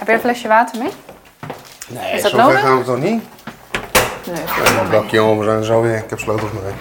Heb 0.00 0.08
je 0.08 0.14
een 0.14 0.20
flesje 0.20 0.48
water 0.48 0.78
mee? 0.82 0.90
Nee, 1.88 2.12
Is 2.14 2.22
dat 2.22 2.30
zover 2.30 2.44
nodig? 2.46 2.60
gaan 2.60 2.78
we 2.78 2.84
toch 2.84 2.98
niet? 3.00 3.22
Nee. 4.26 4.80
Een 4.84 4.90
bakje 4.90 5.16
jongen, 5.16 5.38
we 5.38 5.44
zijn 5.44 5.64
zo 5.64 5.82
weer. 5.82 5.96
Ik 5.96 6.10
heb 6.10 6.18
sleutels 6.18 6.50
mee. 6.52 6.72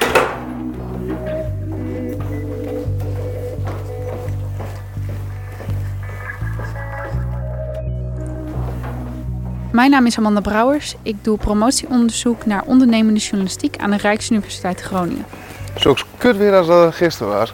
Mijn 9.72 9.92
naam 9.92 10.06
is 10.06 10.17
Amanda 10.17 10.40
Brouwers. 10.42 10.96
Ik 11.01 11.24
doe 11.24 11.38
promotieonderzoek 11.38 12.46
naar 12.46 12.63
ondernemende 12.65 13.20
journalistiek 13.20 13.78
aan 13.78 13.92
de 13.92 13.97
Rijksuniversiteit 13.97 14.81
Groningen. 14.81 15.26
Zo 15.76 15.94
kut 16.17 16.38
weer 16.38 16.55
als 16.55 16.67
dat 16.67 16.95
gisteren 16.95 17.34
was. 17.34 17.54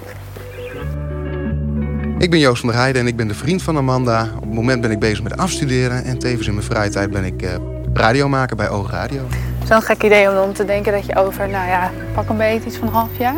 Ik 2.25 2.31
ben 2.31 2.39
Joost 2.39 2.59
van 2.59 2.69
der 2.69 2.77
Heijden 2.77 3.01
en 3.01 3.07
ik 3.07 3.15
ben 3.15 3.27
de 3.27 3.33
vriend 3.33 3.61
van 3.61 3.77
Amanda. 3.77 4.29
Op 4.35 4.41
het 4.41 4.53
moment 4.53 4.81
ben 4.81 4.91
ik 4.91 4.99
bezig 4.99 5.23
met 5.23 5.37
afstuderen 5.37 6.03
en 6.03 6.19
tevens 6.19 6.47
in 6.47 6.53
mijn 6.53 6.65
vrije 6.65 6.89
tijd 6.89 7.11
ben 7.11 7.23
ik 7.23 7.41
eh 7.41 7.55
radiomaker 7.93 8.55
bij 8.55 8.69
Oog 8.69 8.91
Radio. 8.91 9.21
Zo'n 9.67 9.81
gek 9.81 10.03
idee 10.03 10.29
om 10.29 10.35
dan 10.35 10.51
te 10.51 10.65
denken 10.65 10.91
dat 10.91 11.05
je 11.05 11.15
over, 11.15 11.49
nou 11.49 11.67
ja, 11.67 11.91
pak 12.13 12.29
een 12.29 12.37
beetje 12.37 12.67
iets 12.67 12.77
van 12.77 12.87
een 12.87 12.93
half 12.93 13.17
jaar, 13.17 13.35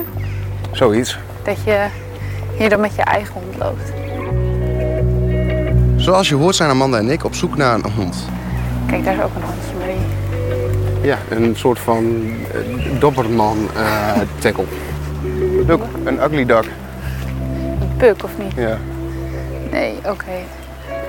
Zoiets. 0.72 1.20
dat 1.44 1.58
je 1.66 1.88
hier 2.58 2.70
dan 2.70 2.80
met 2.80 2.96
je 2.96 3.02
eigen 3.02 3.34
hond 3.34 3.58
loopt. 3.58 3.92
Zoals 5.96 6.30
je 6.30 6.36
hoort 6.36 6.56
zijn 6.56 6.70
Amanda 6.70 6.98
en 6.98 7.10
ik 7.10 7.24
op 7.24 7.36
zoek 7.36 7.58
naar 7.58 7.74
een 7.74 7.92
hond. 7.92 8.16
Kijk, 8.86 9.04
daar 9.04 9.14
is 9.14 9.22
ook 9.22 9.36
een 9.36 9.42
hond 9.42 9.86
mee. 9.86 9.98
Ja, 11.02 11.18
een 11.30 11.56
soort 11.56 11.80
van 11.80 12.06
uh, 12.06 13.00
dobberman 13.00 13.58
uh, 13.76 14.12
tackle. 14.40 14.66
Look, 15.68 15.82
een 16.04 16.24
ugly 16.24 16.46
duck. 16.46 16.66
Puk 17.98 18.24
of 18.24 18.38
niet? 18.38 18.54
Ja. 18.56 18.78
Nee, 19.72 19.96
oké. 19.98 20.46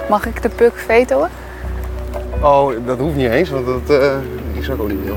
Mag 0.08 0.26
ik 0.26 0.42
de 0.42 0.48
puk 0.48 0.76
vetoen? 0.76 1.28
Oh, 2.42 2.72
dat 2.86 2.98
hoeft 2.98 3.16
niet 3.16 3.30
eens, 3.30 3.50
want 3.50 3.66
dat 3.66 4.00
uh, 4.00 4.16
is 4.52 4.70
ook 4.70 4.88
niet 4.88 5.04
wil. 5.04 5.16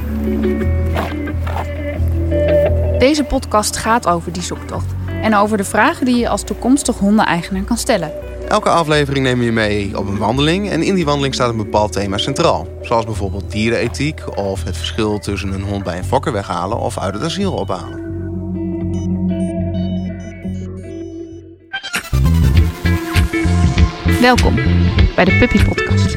Deze 3.00 3.24
podcast 3.24 3.78
gaat 3.78 4.08
over 4.08 4.32
die 4.32 4.44
zoektocht 4.44 4.86
en 5.22 5.36
over 5.36 5.58
de 5.58 5.64
vragen 5.64 6.06
die 6.06 6.18
je 6.18 6.30
als 6.30 6.44
toekomstig 6.44 6.98
hondeneigenaar 6.98 7.64
kan 7.64 7.78
stellen. 7.78 8.12
Elke 8.48 8.70
aflevering 8.70 9.26
nemen 9.26 9.40
we 9.40 9.46
je 9.46 9.52
mee 9.52 9.98
op 9.98 10.08
een 10.08 10.18
wandeling 10.18 10.70
en 10.70 10.84
in 10.84 10.96
die 10.96 11.06
wandeling 11.06 11.34
staat 11.34 11.50
een 11.50 11.58
bepaald 11.58 11.92
thema 11.92 12.18
centraal. 12.18 12.68
Zoals 12.82 13.06
bijvoorbeeld 13.06 13.52
dierenethiek 13.52 14.38
of 14.38 14.64
het 14.64 14.78
verschil 14.78 15.20
tussen 15.20 15.54
een 15.54 15.64
hond 15.64 15.84
bij 15.84 15.98
een 15.98 16.04
fokker 16.04 16.32
weghalen 16.32 16.78
of 16.78 16.98
uit 16.98 17.14
het 17.14 17.24
asiel 17.24 17.54
ophalen. 17.54 18.01
Welkom 24.22 24.56
bij 25.16 25.26
de 25.26 25.38
Puppy 25.38 25.64
Podcast. 25.64 26.12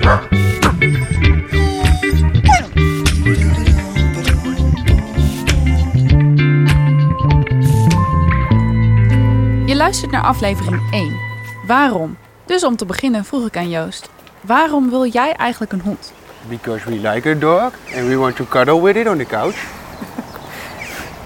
Je 9.66 9.74
luistert 9.76 10.10
naar 10.10 10.22
aflevering 10.22 10.92
1. 10.92 11.16
Waarom? 11.66 12.16
Dus 12.46 12.64
om 12.64 12.76
te 12.76 12.86
beginnen 12.86 13.24
vroeg 13.24 13.46
ik 13.46 13.56
aan 13.56 13.70
Joost: 13.70 14.10
waarom 14.40 14.90
wil 14.90 15.06
jij 15.06 15.32
eigenlijk 15.32 15.72
een 15.72 15.80
hond? 15.80 16.12
Because 16.48 16.84
we 16.84 17.08
like 17.08 17.30
a 17.30 17.34
dog 17.34 17.72
and 17.96 18.06
we 18.06 18.16
want 18.16 18.36
to 18.36 18.44
cuddle 18.44 18.82
with 18.82 18.96
it 18.96 19.08
on 19.08 19.18
the 19.18 19.24
couch. 19.26 19.56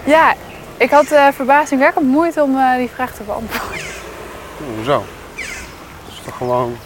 Ja, 0.05 0.35
ik 0.77 0.91
had 0.91 1.13
uh, 1.13 1.29
verbazingwekkend 1.33 2.07
moeite 2.07 2.43
om 2.43 2.57
uh, 2.57 2.77
die 2.77 2.89
vraag 2.89 3.13
te 3.15 3.23
beantwoorden. 3.23 3.87
Oh, 4.61 4.77
hoezo? 4.77 5.05
Gewoon... 6.33 6.77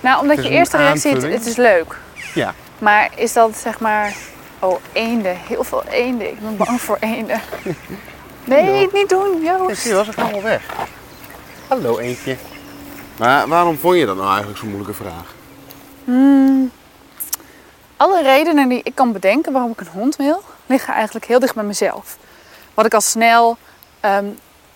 Nou, 0.00 0.20
omdat 0.20 0.42
je 0.42 0.48
eerste 0.48 0.76
reactie, 0.76 1.14
aanvulling. 1.14 1.38
het 1.38 1.46
is 1.46 1.56
leuk. 1.56 1.98
Ja. 2.34 2.54
Maar 2.78 3.10
is 3.14 3.32
dat 3.32 3.56
zeg 3.56 3.80
maar, 3.80 4.14
oh 4.58 4.80
eenden, 4.92 5.36
heel 5.36 5.64
veel 5.64 5.84
eenden. 5.84 6.28
Ik 6.28 6.40
ben 6.40 6.56
bang 6.56 6.80
voor 6.80 6.96
eenden. 7.00 7.40
Nee, 8.44 8.88
niet 8.92 9.08
doen, 9.08 9.42
Joost. 9.42 9.82
zie 9.82 9.94
was 9.94 10.08
ik 10.08 10.18
allemaal 10.18 10.42
weg. 10.42 10.62
Hallo 11.68 11.98
eentje. 11.98 12.36
Maar 13.18 13.48
waarom 13.48 13.78
vond 13.78 13.96
je 13.96 14.06
dat 14.06 14.16
nou 14.16 14.28
eigenlijk 14.28 14.58
zo'n 14.58 14.68
moeilijke 14.68 14.94
vraag? 14.94 15.34
Hmm. 16.04 16.70
Alle 17.96 18.22
redenen 18.22 18.68
die 18.68 18.80
ik 18.82 18.94
kan 18.94 19.12
bedenken 19.12 19.52
waarom 19.52 19.70
ik 19.70 19.80
een 19.80 19.86
hond 19.92 20.16
wil, 20.16 20.42
liggen 20.66 20.94
eigenlijk 20.94 21.24
heel 21.26 21.38
dicht 21.38 21.54
bij 21.54 21.64
mezelf. 21.64 22.16
Wat 22.74 22.86
ik 22.86 22.94
al 22.94 23.00
snel 23.00 23.56
ehm, 24.00 24.26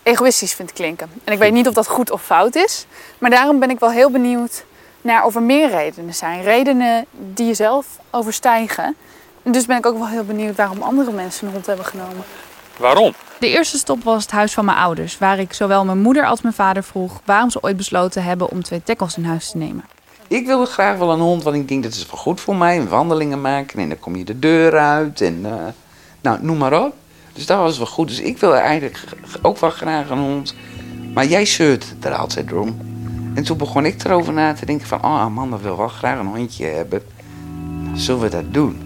egoïstisch 0.06 0.54
vind 0.54 0.72
klinken. 0.72 1.10
En 1.24 1.32
ik 1.32 1.38
weet 1.38 1.52
niet 1.52 1.68
of 1.68 1.74
dat 1.74 1.86
goed 1.86 2.10
of 2.10 2.22
fout 2.22 2.54
is. 2.54 2.86
Maar 3.18 3.30
daarom 3.30 3.58
ben 3.58 3.70
ik 3.70 3.78
wel 3.78 3.90
heel 3.90 4.10
benieuwd 4.10 4.64
naar 5.00 5.24
of 5.24 5.34
er 5.34 5.42
meer 5.42 5.70
redenen 5.70 6.14
zijn. 6.14 6.42
Redenen 6.42 7.06
die 7.34 7.46
jezelf 7.46 7.86
overstijgen. 8.10 8.96
En 9.42 9.52
dus 9.52 9.66
ben 9.66 9.76
ik 9.76 9.86
ook 9.86 9.98
wel 9.98 10.08
heel 10.08 10.24
benieuwd 10.24 10.56
waarom 10.56 10.82
andere 10.82 11.12
mensen 11.12 11.46
een 11.46 11.52
hond 11.52 11.66
hebben 11.66 11.84
genomen. 11.84 12.24
Waarom? 12.76 13.14
De 13.38 13.48
eerste 13.48 13.78
stop 13.78 14.04
was 14.04 14.22
het 14.22 14.32
huis 14.32 14.52
van 14.54 14.64
mijn 14.64 14.78
ouders, 14.78 15.18
waar 15.18 15.38
ik 15.38 15.52
zowel 15.52 15.84
mijn 15.84 15.98
moeder 15.98 16.26
als 16.26 16.42
mijn 16.42 16.54
vader 16.54 16.82
vroeg 16.82 17.20
waarom 17.24 17.50
ze 17.50 17.62
ooit 17.62 17.76
besloten 17.76 18.24
hebben 18.24 18.50
om 18.50 18.62
twee 18.62 18.82
tackles 18.82 19.16
in 19.16 19.24
huis 19.24 19.50
te 19.50 19.56
nemen. 19.56 19.84
Ik 20.28 20.46
wilde 20.46 20.66
graag 20.66 20.98
wel 20.98 21.10
een 21.10 21.20
hond, 21.20 21.42
want 21.42 21.56
ik 21.56 21.68
denk 21.68 21.82
dat 21.82 21.92
is 21.92 22.06
wel 22.06 22.20
goed 22.20 22.40
voor 22.40 22.56
mij. 22.56 22.88
Wandelingen 22.88 23.40
maken 23.40 23.78
en 23.78 23.88
dan 23.88 23.98
kom 23.98 24.16
je 24.16 24.24
de 24.24 24.38
deur 24.38 24.78
uit 24.78 25.20
en 25.20 25.40
eh, 25.44 25.52
nou, 26.20 26.38
noem 26.40 26.58
maar 26.58 26.84
op. 26.84 26.94
Dus 27.36 27.46
dat 27.46 27.58
was 27.58 27.78
wel 27.78 27.86
goed. 27.86 28.08
Dus 28.08 28.20
ik 28.20 28.38
wilde 28.38 28.56
eigenlijk 28.56 29.04
ook 29.42 29.58
wel 29.58 29.70
graag 29.70 30.10
een 30.10 30.18
hond. 30.18 30.54
Maar 31.14 31.26
jij 31.26 31.44
zeurt 31.44 31.94
er 32.00 32.14
altijd 32.14 32.52
om. 32.52 32.78
En 33.34 33.42
toen 33.42 33.56
begon 33.56 33.84
ik 33.84 34.04
erover 34.04 34.32
na 34.32 34.52
te 34.52 34.66
denken 34.66 34.86
van... 34.86 34.98
Oh, 34.98 35.20
Amanda 35.20 35.58
wil 35.58 35.76
wel 35.76 35.88
graag 35.88 36.18
een 36.18 36.26
hondje 36.26 36.66
hebben. 36.66 37.02
Zullen 37.94 38.20
we 38.20 38.28
dat 38.28 38.54
doen? 38.54 38.84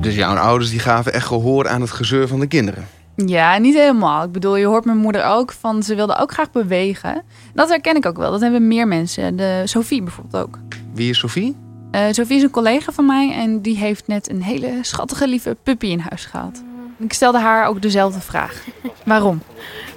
Dus 0.00 0.14
jouw 0.14 0.36
ouders 0.36 0.70
die 0.70 0.78
gaven 0.78 1.12
echt 1.12 1.26
gehoor 1.26 1.68
aan 1.68 1.80
het 1.80 1.90
gezeur 1.90 2.28
van 2.28 2.40
de 2.40 2.46
kinderen. 2.46 2.86
Ja, 3.14 3.58
niet 3.58 3.74
helemaal. 3.74 4.24
Ik 4.24 4.32
bedoel, 4.32 4.56
je 4.56 4.66
hoort 4.66 4.84
mijn 4.84 4.98
moeder 4.98 5.24
ook 5.24 5.52
van 5.52 5.82
ze 5.82 5.94
wilde 5.94 6.18
ook 6.18 6.32
graag 6.32 6.50
bewegen. 6.50 7.22
Dat 7.54 7.68
herken 7.68 7.96
ik 7.96 8.06
ook 8.06 8.16
wel. 8.16 8.30
Dat 8.30 8.40
hebben 8.40 8.68
meer 8.68 8.88
mensen. 8.88 9.36
De 9.36 9.62
Sophie 9.64 10.02
bijvoorbeeld 10.02 10.42
ook. 10.42 10.58
Wie 10.92 11.10
is 11.10 11.18
Sophie? 11.18 11.56
Eh, 11.90 12.04
Sophie 12.10 12.36
is 12.36 12.42
een 12.42 12.50
collega 12.50 12.92
van 12.92 13.06
mij 13.06 13.32
en 13.32 13.60
die 13.60 13.76
heeft 13.76 14.06
net 14.06 14.30
een 14.30 14.42
hele 14.42 14.78
schattige 14.80 15.28
lieve 15.28 15.56
puppy 15.62 15.86
in 15.86 15.98
huis 15.98 16.24
gehad. 16.24 16.62
Ik 16.98 17.12
stelde 17.12 17.38
haar 17.38 17.66
ook 17.66 17.82
dezelfde 17.82 18.20
vraag. 18.20 18.64
Waarom? 19.04 19.42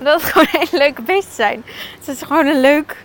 Dat 0.04 0.22
het 0.22 0.32
gewoon 0.32 0.48
hele 0.50 0.84
leuke 0.84 1.02
beesten 1.02 1.34
zijn. 1.34 1.64
Het 2.00 2.08
is 2.08 2.22
gewoon 2.22 2.46
een 2.46 2.62
leuk, 2.62 2.98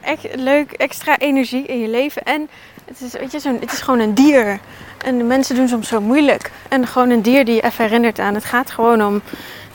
echt 0.00 0.26
leuk 0.34 0.72
extra 0.72 1.18
energie 1.18 1.66
in 1.66 1.80
je 1.80 1.88
leven. 1.88 2.22
En 2.22 2.48
het 2.84 3.00
is, 3.00 3.12
weet 3.12 3.32
je, 3.32 3.40
zo'n, 3.40 3.58
het 3.60 3.72
is 3.72 3.80
gewoon 3.80 4.00
een 4.00 4.14
dier. 4.14 4.60
En 5.04 5.18
de 5.18 5.24
mensen 5.24 5.54
doen 5.54 5.68
soms 5.68 5.88
zo 5.88 6.00
moeilijk. 6.00 6.50
En 6.68 6.86
gewoon 6.86 7.10
een 7.10 7.22
dier 7.22 7.44
die 7.44 7.54
je 7.54 7.62
even 7.62 7.84
herinnert 7.84 8.18
aan. 8.18 8.34
Het 8.34 8.44
gaat 8.44 8.70
gewoon 8.70 9.04
om 9.04 9.22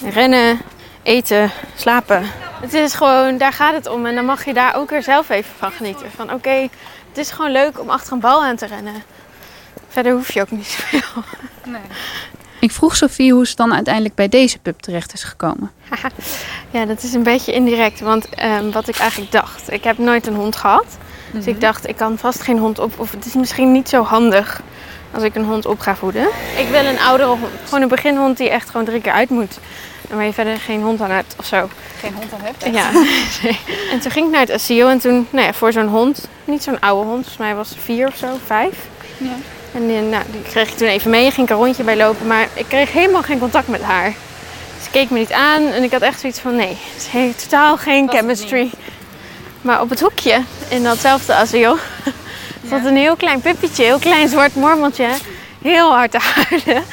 rennen, 0.10 0.60
eten, 1.04 1.52
slapen. 1.76 2.24
Het 2.62 2.74
is 2.74 2.94
gewoon, 2.94 3.38
daar 3.38 3.54
gaat 3.54 3.74
het 3.74 3.88
om. 3.88 4.06
En 4.06 4.16
dan 4.16 4.26
mag 4.26 4.46
je 4.46 4.54
daar 4.54 4.76
ook 4.76 4.90
weer 4.90 5.04
zelf 5.04 5.30
even 5.30 5.56
van 5.58 5.72
genieten. 5.72 6.12
Van 6.12 6.34
oké, 6.34 6.70
het 7.16 7.26
is 7.26 7.32
gewoon 7.32 7.52
leuk 7.52 7.80
om 7.80 7.90
achter 7.90 8.14
een 8.14 8.20
bal 8.20 8.44
aan 8.44 8.56
te 8.56 8.66
rennen. 8.66 9.04
Verder 9.88 10.14
hoef 10.14 10.32
je 10.32 10.42
ook 10.42 10.52
niet 10.52 10.68
zoveel. 10.68 11.24
Ik 12.60 12.72
vroeg 12.72 12.96
Sophie 12.96 13.34
hoe 13.34 13.48
ze 13.48 13.56
dan 13.56 13.74
uiteindelijk 13.74 14.16
bij 14.16 14.30
deze 14.30 14.60
pup 14.60 14.82
terecht 14.82 15.14
is 15.14 15.24
gekomen. 15.24 15.72
Ja, 16.72 16.86
dat 16.86 17.04
is 17.04 17.14
een 17.14 17.24
beetje 17.24 17.54
indirect. 17.54 18.00
Want 18.00 18.30
ehm, 18.30 18.72
wat 18.72 18.88
ik 18.88 18.98
eigenlijk 18.98 19.32
dacht. 19.32 19.72
Ik 19.72 19.84
heb 19.84 19.98
nooit 19.98 20.28
een 20.28 20.36
hond 20.36 20.56
gehad. 20.56 20.86
Dus 21.32 21.48
ik 21.48 21.62
dacht, 21.62 21.88
ik 21.88 21.96
kan 21.96 22.18
vast 22.18 22.42
geen 22.42 22.58
hond 22.58 22.80
op. 22.80 23.00
Of 23.00 23.12
het 23.12 23.26
is 23.26 23.34
misschien 23.34 23.72
niet 23.72 23.90
zo 23.90 24.04
handig 24.04 24.62
als 25.14 25.24
ik 25.24 25.36
een 25.36 25.46
hond 25.46 25.66
op 25.66 25.80
ga 25.80 25.96
voeden. 25.96 26.28
Ik 26.58 26.68
wil 26.70 26.86
een 26.86 27.00
oudere 27.00 27.30
hond. 27.30 27.46
Gewoon 27.64 27.82
een 27.82 27.88
beginhond 27.88 28.38
die 28.38 28.50
echt 28.50 28.70
gewoon 28.70 28.86
drie 28.86 29.02
keer 29.02 29.12
uit 29.12 29.30
moet. 29.30 29.60
En 30.10 30.16
waar 30.16 30.26
je 30.26 30.34
verder 30.34 30.58
geen 30.58 30.82
hond 30.82 31.02
aan 31.02 31.10
hebt 31.10 31.36
of 31.40 31.46
zo. 31.46 31.70
Geen 32.00 32.14
hond 32.14 32.34
aan 32.34 32.42
hebt. 32.42 32.76
Ja. 32.76 32.92
nee. 33.44 33.60
En 33.92 34.00
toen 34.00 34.12
ging 34.12 34.26
ik 34.26 34.32
naar 34.32 34.42
het 34.42 34.52
asiel. 34.52 34.90
En 34.90 35.00
toen, 35.00 35.28
nou 35.30 35.46
ja, 35.46 35.54
voor 35.54 35.72
zo'n 35.72 35.88
hond. 35.88 36.28
Niet 36.46 36.64
zo'n 36.64 36.80
oude 36.80 37.06
hond. 37.06 37.16
Volgens 37.16 37.38
mij 37.38 37.56
was 37.56 37.70
ze 37.70 37.80
vier 37.80 38.08
of 38.08 38.16
zo, 38.16 38.28
vijf. 38.46 38.76
Ja. 39.18 39.36
En 39.74 39.88
die, 39.88 40.02
nou, 40.02 40.24
die 40.32 40.42
kreeg 40.42 40.70
ik 40.70 40.78
toen 40.78 40.88
even 40.88 41.12
mee. 41.12 41.32
Ging 41.32 41.48
ik 41.48 41.54
een 41.54 41.62
rondje 41.62 41.84
bij 41.84 41.98
lopen. 41.98 42.28
Maar 42.28 42.48
ik 42.54 42.66
kreeg 42.68 42.92
helemaal 42.92 43.24
geen 43.24 43.40
contact 43.40 43.68
met 43.68 43.82
haar. 43.82 44.14
Ze 44.84 44.90
keek 44.92 45.10
me 45.10 45.20
niet 45.20 45.32
aan. 45.32 45.62
En 45.68 45.84
ik 45.84 45.92
had 45.92 46.02
echt 46.02 46.20
zoiets 46.20 46.40
van, 46.40 46.56
nee. 46.56 46.78
Het 46.94 47.08
heeft 47.12 47.44
totaal 47.44 47.78
geen 47.78 48.10
chemistry. 48.10 48.70
Maar 49.62 49.82
op 49.82 49.90
het 49.90 50.02
hoekje, 50.02 50.42
in 50.68 50.84
datzelfde 50.84 51.34
asiel, 51.34 51.78
zat 52.70 52.86
een 52.86 52.96
heel 52.96 53.16
klein 53.16 53.42
puppietje, 53.42 53.84
heel 53.84 54.00
klein 54.00 54.30
zwart 54.30 54.56
mormeltje. 54.56 55.08
Heel 55.62 55.94
hard 55.94 56.12
te 56.12 56.20
huilen 56.20 56.84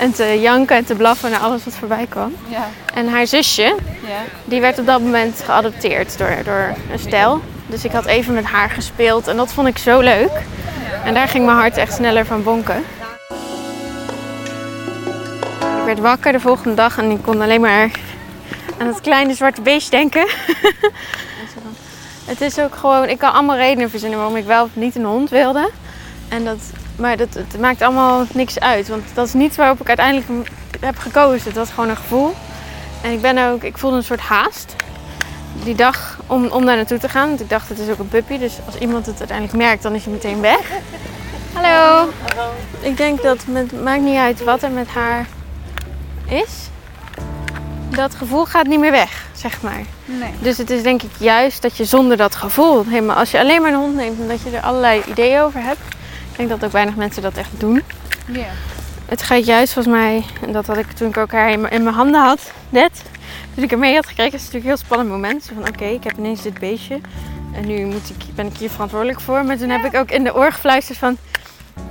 en 0.00 0.12
te 0.12 0.40
janken 0.40 0.76
en 0.76 0.84
te 0.84 0.94
blaffen 0.94 1.30
naar 1.30 1.40
alles 1.40 1.64
wat 1.64 1.74
voorbij 1.74 2.06
kwam. 2.08 2.34
Ja, 2.48 2.68
En 2.94 3.08
haar 3.08 3.26
zusje, 3.26 3.74
ja. 4.06 4.22
die 4.44 4.60
werd 4.60 4.78
op 4.78 4.86
dat 4.86 5.00
moment 5.00 5.42
geadopteerd 5.44 6.18
door, 6.18 6.36
door 6.44 6.74
een 6.92 6.98
stel. 6.98 7.40
Dus 7.66 7.84
ik 7.84 7.92
had 7.92 8.06
even 8.06 8.34
met 8.34 8.44
haar 8.44 8.70
gespeeld 8.70 9.28
en 9.28 9.36
dat 9.36 9.52
vond 9.52 9.68
ik 9.68 9.78
zo 9.78 10.00
leuk. 10.00 10.30
En 11.04 11.14
daar 11.14 11.28
ging 11.28 11.44
mijn 11.44 11.56
hart 11.56 11.76
echt 11.76 11.94
sneller 11.94 12.26
van 12.26 12.42
bonken. 12.42 12.84
Ik 15.78 15.86
werd 15.86 15.98
wakker 15.98 16.32
de 16.32 16.40
volgende 16.40 16.74
dag 16.74 16.98
en 16.98 17.10
ik 17.10 17.22
kon 17.22 17.40
alleen 17.40 17.60
maar 17.60 17.90
aan 18.78 18.86
het 18.86 19.00
kleine 19.00 19.34
zwarte 19.34 19.60
beestje 19.60 19.90
denken. 19.90 20.26
Het 22.24 22.40
is 22.40 22.58
ook 22.58 22.74
gewoon, 22.74 23.08
ik 23.08 23.18
kan 23.18 23.32
allemaal 23.32 23.56
redenen 23.56 23.90
verzinnen 23.90 24.18
waarom 24.18 24.36
ik 24.36 24.44
wel 24.44 24.64
of 24.64 24.70
niet 24.72 24.96
een 24.96 25.04
hond 25.04 25.30
wilde. 25.30 25.70
En 26.28 26.44
dat, 26.44 26.58
maar 27.00 27.16
dat, 27.16 27.34
het 27.34 27.60
maakt 27.60 27.82
allemaal 27.82 28.26
niks 28.32 28.60
uit. 28.60 28.88
Want 28.88 29.04
dat 29.14 29.26
is 29.26 29.32
niet 29.32 29.56
waarop 29.56 29.80
ik 29.80 29.88
uiteindelijk 29.88 30.48
heb 30.80 30.98
gekozen. 30.98 31.46
Het 31.46 31.56
was 31.56 31.70
gewoon 31.70 31.88
een 31.88 31.96
gevoel. 31.96 32.34
En 33.02 33.12
ik 33.12 33.20
ben 33.20 33.38
ook, 33.38 33.62
ik 33.62 33.78
voelde 33.78 33.96
een 33.96 34.02
soort 34.02 34.20
haast. 34.20 34.74
Die 35.64 35.74
dag 35.74 36.18
om, 36.26 36.46
om 36.46 36.64
daar 36.64 36.76
naartoe 36.76 36.98
te 36.98 37.08
gaan. 37.08 37.28
Want 37.28 37.40
ik 37.40 37.48
dacht, 37.48 37.68
het 37.68 37.78
is 37.78 37.88
ook 37.88 37.98
een 37.98 38.08
puppy. 38.08 38.38
Dus 38.38 38.58
als 38.66 38.76
iemand 38.76 39.06
het 39.06 39.18
uiteindelijk 39.18 39.58
merkt, 39.58 39.82
dan 39.82 39.94
is 39.94 40.04
hij 40.04 40.12
meteen 40.12 40.40
weg. 40.40 40.70
Hallo. 41.52 42.08
Ik 42.80 42.96
denk 42.96 43.22
dat 43.22 43.44
het 43.52 43.82
maakt 43.82 44.02
niet 44.02 44.16
uit 44.16 44.44
wat 44.44 44.62
er 44.62 44.70
met 44.70 44.88
haar 44.88 45.26
is. 46.28 46.68
Dat 47.90 48.14
gevoel 48.14 48.44
gaat 48.44 48.66
niet 48.66 48.80
meer 48.80 48.90
weg, 48.90 49.26
zeg 49.32 49.62
maar. 49.62 49.82
Nee. 50.04 50.30
Dus 50.38 50.58
het 50.58 50.70
is 50.70 50.82
denk 50.82 51.02
ik 51.02 51.10
juist 51.18 51.62
dat 51.62 51.76
je 51.76 51.84
zonder 51.84 52.16
dat 52.16 52.34
gevoel, 52.34 52.84
helemaal, 52.84 53.16
als 53.16 53.30
je 53.30 53.38
alleen 53.38 53.62
maar 53.62 53.72
een 53.72 53.78
hond 53.78 53.94
neemt 53.94 54.20
en 54.20 54.28
dat 54.28 54.42
je 54.42 54.50
er 54.50 54.62
allerlei 54.62 55.02
ideeën 55.08 55.40
over 55.40 55.60
hebt. 55.62 55.80
Ik 56.40 56.48
denk 56.48 56.60
dat 56.60 56.68
ook 56.68 56.74
weinig 56.74 56.96
mensen 56.96 57.22
dat 57.22 57.36
echt 57.36 57.60
doen. 57.60 57.82
Ja. 58.26 58.46
Het 59.06 59.22
gaat 59.22 59.46
juist 59.46 59.72
volgens 59.72 59.94
mij, 59.94 60.24
en 60.42 60.52
dat 60.52 60.66
had 60.66 60.76
ik 60.76 60.92
toen 60.92 61.08
ik 61.08 61.16
ook 61.16 61.32
haar 61.32 61.50
in 61.50 61.60
mijn, 61.60 61.86
handen 61.86 62.20
had, 62.20 62.52
net. 62.68 63.02
Toen 63.54 63.64
ik 63.64 63.72
er 63.72 63.78
mee 63.78 63.94
had 63.94 64.06
gekregen, 64.06 64.32
is 64.32 64.44
het 64.44 64.52
natuurlijk 64.52 64.64
een 64.64 64.76
heel 64.78 64.86
spannend 64.86 65.10
moment. 65.10 65.44
Zo 65.44 65.54
van 65.54 65.68
oké, 65.68 65.84
ik 65.84 66.04
heb 66.04 66.18
ineens 66.18 66.42
dit 66.42 66.58
beestje. 66.58 67.00
En 67.54 67.66
nu 67.66 67.84
moet 67.84 68.10
ik, 68.10 68.34
ben 68.34 68.46
ik 68.46 68.56
hier 68.56 68.70
verantwoordelijk 68.70 69.20
voor. 69.20 69.44
Maar 69.44 69.56
toen 69.56 69.68
heb 69.68 69.84
ik 69.84 69.94
ook 69.94 70.10
in 70.10 70.24
de 70.24 70.34
oor 70.34 70.52
gefluisterd 70.52 70.98
van... 70.98 71.16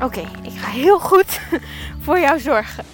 Oké, 0.02 0.22
ik 0.42 0.60
ga 0.60 0.70
heel 0.70 1.00
goed 1.00 1.40
voor 2.04 2.20
jou 2.20 2.40
zorgen. 2.40 2.86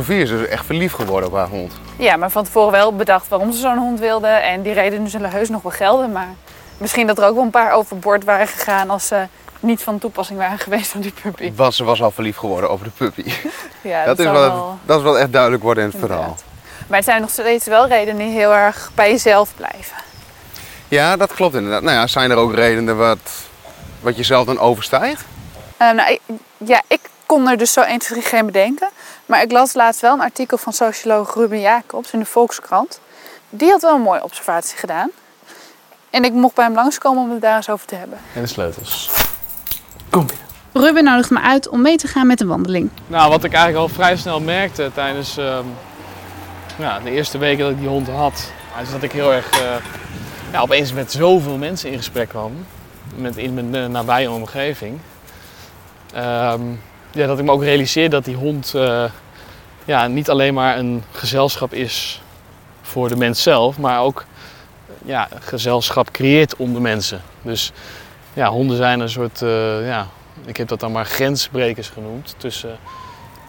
Sofie 0.00 0.22
is 0.22 0.28
dus 0.28 0.46
echt 0.46 0.66
verliefd 0.66 0.94
geworden 0.94 1.28
op 1.28 1.34
haar 1.34 1.48
hond. 1.48 1.72
ja, 1.98 2.16
maar 2.16 2.30
van 2.30 2.44
tevoren 2.44 2.72
wel 2.72 2.96
bedacht 2.96 3.28
waarom 3.28 3.52
ze 3.52 3.58
zo'n 3.58 3.78
hond 3.78 3.98
wilde. 3.98 4.26
En 4.26 4.62
die 4.62 4.72
redenen 4.72 5.08
zullen 5.08 5.30
heus 5.30 5.48
nog 5.48 5.62
wel 5.62 5.72
gelden. 5.72 6.12
Maar 6.12 6.28
misschien 6.78 7.06
dat 7.06 7.18
er 7.18 7.24
ook 7.24 7.34
wel 7.34 7.44
een 7.44 7.50
paar 7.50 7.72
overboord 7.72 8.24
waren 8.24 8.46
gegaan 8.46 8.90
als 8.90 9.06
ze 9.06 9.26
niet 9.60 9.82
van 9.82 9.98
toepassing 9.98 10.38
waren 10.38 10.58
geweest 10.68 10.94
op 10.94 11.02
die 11.02 11.14
puppy. 11.22 11.52
Want 11.54 11.74
ze 11.74 11.84
was 11.84 12.02
al 12.02 12.10
verliefd 12.10 12.38
geworden 12.38 12.70
over 12.70 12.84
de 12.84 12.90
puppy. 12.96 13.32
Ja, 13.80 14.04
dat, 14.10 14.18
is 14.18 14.24
zal 14.24 14.32
wel, 14.32 14.78
dat 14.84 14.98
is 14.98 15.02
wel 15.02 15.18
echt 15.18 15.32
duidelijk 15.32 15.62
worden 15.62 15.84
in 15.84 15.90
het 15.90 15.98
verhaal. 15.98 16.36
Maar 16.86 16.96
het 16.96 17.06
zijn 17.06 17.20
nog 17.20 17.30
steeds 17.30 17.66
wel 17.66 17.88
redenen 17.88 18.26
die 18.26 18.34
heel 18.38 18.54
erg 18.54 18.90
bij 18.94 19.10
jezelf 19.10 19.52
blijven. 19.56 19.96
Ja, 20.88 21.16
dat 21.16 21.34
klopt 21.34 21.54
inderdaad. 21.54 21.82
Nou 21.82 21.96
ja, 21.96 22.06
zijn 22.06 22.30
er 22.30 22.36
ook 22.36 22.54
redenen 22.54 22.96
wat, 22.96 23.18
wat 24.00 24.16
jezelf 24.16 24.46
dan 24.46 24.58
overstijgt? 24.58 25.24
Eh, 25.76 25.90
nou, 25.90 26.18
ja, 26.56 26.82
ik 26.86 27.00
kon 27.26 27.48
er 27.48 27.56
dus 27.56 27.72
zo 27.72 27.80
1, 27.80 27.98
2, 27.98 28.18
3 28.18 28.30
geen 28.30 28.46
bedenken. 28.46 28.88
Maar 29.30 29.42
ik 29.42 29.52
las 29.52 29.74
laatst 29.74 30.00
wel 30.00 30.12
een 30.12 30.20
artikel 30.20 30.58
van 30.58 30.72
socioloog 30.72 31.34
Ruben 31.34 31.60
Jacobs 31.60 32.12
in 32.12 32.18
de 32.18 32.24
Volkskrant. 32.24 33.00
Die 33.50 33.70
had 33.70 33.82
wel 33.82 33.94
een 33.94 34.00
mooie 34.00 34.22
observatie 34.22 34.78
gedaan. 34.78 35.10
En 36.10 36.24
ik 36.24 36.32
mocht 36.32 36.54
bij 36.54 36.64
hem 36.64 36.74
langskomen 36.74 37.22
om 37.22 37.30
het 37.30 37.40
daar 37.40 37.56
eens 37.56 37.68
over 37.68 37.86
te 37.86 37.94
hebben. 37.94 38.18
En 38.34 38.42
de 38.42 38.46
sleutels. 38.48 39.10
Kom 40.10 40.26
binnen. 40.26 40.46
Ruben 40.72 41.04
nodigt 41.04 41.30
me 41.30 41.40
uit 41.40 41.68
om 41.68 41.82
mee 41.82 41.96
te 41.96 42.06
gaan 42.06 42.26
met 42.26 42.40
een 42.40 42.46
wandeling. 42.46 42.90
Nou, 43.06 43.30
wat 43.30 43.44
ik 43.44 43.52
eigenlijk 43.52 43.82
al 43.82 43.94
vrij 43.94 44.16
snel 44.16 44.40
merkte 44.40 44.90
tijdens 44.94 45.36
ehm, 45.36 45.64
ja, 46.78 47.00
de 47.00 47.10
eerste 47.10 47.38
weken 47.38 47.64
dat 47.64 47.72
ik 47.72 47.78
die 47.78 47.88
hond 47.88 48.08
had, 48.08 48.52
is 48.82 48.90
dat 48.90 49.02
ik 49.02 49.12
heel 49.12 49.32
erg 49.32 49.50
eh, 49.50 49.74
ja, 50.52 50.60
opeens 50.60 50.92
met 50.92 51.12
zoveel 51.12 51.56
mensen 51.56 51.90
in 51.90 51.96
gesprek 51.96 52.28
kwam. 52.28 52.52
Met, 53.14 53.36
in 53.36 53.54
mijn 53.54 53.74
eh, 53.74 53.86
nabije 53.86 54.30
omgeving. 54.30 54.98
Ehm, 56.14 56.62
ja, 57.12 57.26
dat 57.26 57.38
ik 57.38 57.44
me 57.44 57.50
ook 57.50 57.62
realiseerde 57.62 58.10
dat 58.10 58.24
die 58.24 58.36
hond 58.36 58.74
eh, 58.74 59.04
ja, 59.84 60.06
niet 60.06 60.30
alleen 60.30 60.54
maar 60.54 60.78
een 60.78 61.02
gezelschap 61.12 61.74
is 61.74 62.22
voor 62.82 63.08
de 63.08 63.16
mens 63.16 63.42
zelf, 63.42 63.78
maar 63.78 64.00
ook 64.00 64.24
ja, 65.04 65.28
gezelschap 65.40 66.10
creëert 66.10 66.56
om 66.56 66.74
de 66.74 66.80
mensen. 66.80 67.22
Dus 67.42 67.72
ja, 68.32 68.48
honden 68.48 68.76
zijn 68.76 69.00
een 69.00 69.08
soort, 69.08 69.42
eh, 69.42 69.86
ja, 69.86 70.06
ik 70.44 70.56
heb 70.56 70.68
dat 70.68 70.80
dan 70.80 70.92
maar 70.92 71.04
grensbrekers 71.04 71.88
genoemd 71.88 72.34
tussen 72.36 72.78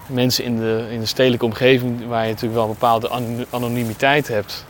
mensen 0.06 0.44
in 0.44 0.58
de, 0.58 0.88
in 0.90 1.00
de 1.00 1.06
stedelijke 1.06 1.46
omgeving 1.46 2.08
waar 2.08 2.24
je 2.24 2.30
natuurlijk 2.30 2.56
wel 2.56 2.64
een 2.64 2.78
bepaalde 2.80 3.10
ano- 3.10 3.46
anonimiteit 3.50 4.28
hebt. 4.28 4.66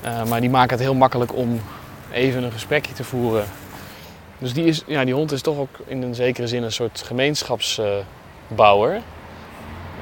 Eh, 0.00 0.24
maar 0.24 0.40
die 0.40 0.50
maken 0.50 0.70
het 0.70 0.80
heel 0.80 0.94
makkelijk 0.94 1.36
om 1.36 1.60
even 2.10 2.42
een 2.42 2.52
gesprekje 2.52 2.92
te 2.92 3.04
voeren. 3.04 3.44
Dus 4.38 4.52
die, 4.52 4.64
is, 4.64 4.82
ja, 4.86 5.04
die 5.04 5.14
hond 5.14 5.32
is 5.32 5.42
toch 5.42 5.58
ook 5.58 5.68
in 5.86 6.02
een 6.02 6.14
zekere 6.14 6.46
zin 6.46 6.62
een 6.62 6.72
soort 6.72 7.02
gemeenschapsbouwer. 7.06 9.00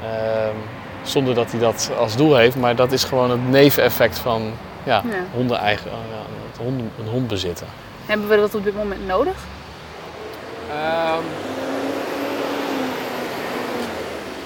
Ehm, 0.03 0.55
zonder 1.03 1.35
dat 1.35 1.51
hij 1.51 1.61
dat 1.61 1.91
als 1.99 2.17
doel 2.17 2.37
heeft, 2.37 2.57
maar 2.57 2.77
dat 2.77 2.93
is 2.93 3.05
gewoon 3.05 3.31
het 3.31 3.49
neveneffect 3.49 4.19
van 4.19 4.53
ja, 4.85 5.03
Ja. 5.05 5.25
honden 5.33 5.59
eigen, 5.59 5.91
honden, 6.59 6.91
een 6.99 7.09
hond 7.09 7.29
bezitten. 7.29 7.67
Hebben 8.07 8.29
we 8.29 8.37
dat 8.37 8.55
op 8.55 8.65
dit 8.65 8.77
moment 8.77 9.07
nodig? 9.07 9.35
Ehm, 10.71 11.23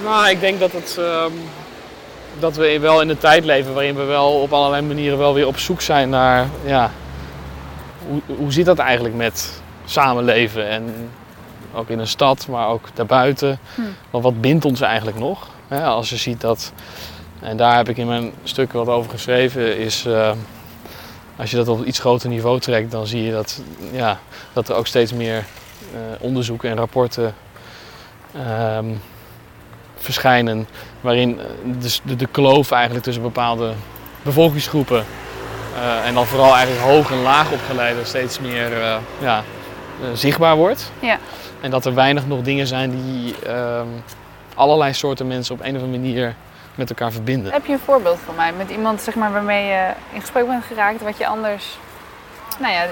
nou, 0.05 0.29
ik 0.31 0.41
denk 0.41 0.61
dat, 0.61 0.73
het, 0.73 0.97
ehm, 0.99 1.33
dat 2.39 2.57
we 2.57 2.79
wel 2.79 3.01
in 3.01 3.09
een 3.09 3.19
tijd 3.19 3.45
leven 3.45 3.75
waarin 3.75 3.95
we 3.97 4.03
wel 4.05 4.33
op 4.33 4.53
allerlei 4.53 4.83
manieren 4.83 5.19
wel 5.19 5.35
weer 5.35 5.47
op 5.47 5.59
zoek 5.59 5.81
zijn 5.81 6.09
naar, 6.09 6.47
ja, 6.65 6.91
hoe, 8.09 8.21
hoe 8.37 8.53
zit 8.53 8.65
dat 8.65 8.79
eigenlijk 8.79 9.15
met 9.15 9.63
samenleven 9.91 10.69
en 10.69 11.11
ook 11.75 11.89
in 11.89 11.99
een 11.99 12.07
stad, 12.07 12.47
maar 12.49 12.69
ook 12.69 12.89
daarbuiten. 12.95 13.59
Want 14.11 14.25
wat 14.25 14.41
bindt 14.41 14.65
ons 14.65 14.81
eigenlijk 14.81 15.19
nog? 15.19 15.49
Hè, 15.69 15.85
als 15.85 16.11
je 16.11 16.17
ziet 16.17 16.41
dat, 16.41 16.73
en 17.41 17.57
daar 17.57 17.77
heb 17.77 17.89
ik 17.89 17.97
in 17.97 18.07
mijn 18.07 18.33
stuk 18.43 18.73
wat 18.73 18.89
over 18.89 19.11
geschreven, 19.11 19.79
is 19.79 20.07
eh, 20.07 20.33
als 21.37 21.51
je 21.51 21.57
dat 21.57 21.69
op 21.69 21.85
iets 21.85 21.99
groter 21.99 22.29
niveau 22.29 22.61
trekt, 22.61 22.91
dan 22.91 23.07
zie 23.07 23.23
je 23.23 23.33
dat, 23.33 23.63
ja, 23.93 24.19
dat 24.53 24.69
er 24.69 24.75
ook 24.75 24.87
steeds 24.87 25.13
meer 25.13 25.37
eh, 25.37 26.01
onderzoeken 26.19 26.71
en 26.71 26.77
rapporten 26.77 27.35
ehm, 28.35 28.87
verschijnen 29.97 30.69
waarin 31.01 31.39
eh, 31.39 31.45
dus 31.65 32.01
de, 32.05 32.17
de 32.17 32.27
kloof 32.27 32.71
eigenlijk 32.71 33.05
tussen 33.05 33.23
bepaalde 33.23 33.73
bevolkingsgroepen 34.23 35.05
en 36.05 36.15
dan 36.15 36.27
vooral 36.27 36.55
eigenlijk 36.55 36.85
hoog 36.85 37.11
en 37.11 37.23
laag 37.23 37.51
opgeleiden 37.53 38.07
steeds 38.07 38.41
meer 38.41 38.73
ja, 39.21 39.43
zichtbaar 40.15 40.57
wordt. 40.57 40.93
Ja. 40.99 41.19
En 41.61 41.71
dat 41.71 41.85
er 41.85 41.95
weinig 41.95 42.27
nog 42.27 42.43
dingen 42.43 42.67
zijn 42.67 42.91
die 42.91 43.35
ehm, 43.47 43.87
allerlei 44.55 44.93
soorten 44.93 45.27
mensen 45.27 45.55
op 45.55 45.61
een 45.61 45.77
of 45.77 45.83
andere 45.83 45.99
manier 45.99 46.35
met 46.75 46.91
elkaar 46.91 47.13
verbinden. 47.13 47.53
Heb 47.53 47.67
je 47.67 47.73
een 47.73 47.79
voorbeeld 47.79 48.19
van 48.25 48.35
mij 48.35 48.53
met 48.53 48.71
iemand 48.71 49.01
zeg 49.01 49.15
maar, 49.15 49.33
waarmee 49.33 49.67
je 49.67 49.91
in 50.13 50.21
gesprek 50.21 50.47
bent 50.47 50.65
geraakt 50.65 51.03
wat 51.03 51.19
je 51.19 51.27
anders, 51.27 51.79
nou 52.59 52.73
ja, 52.73 52.87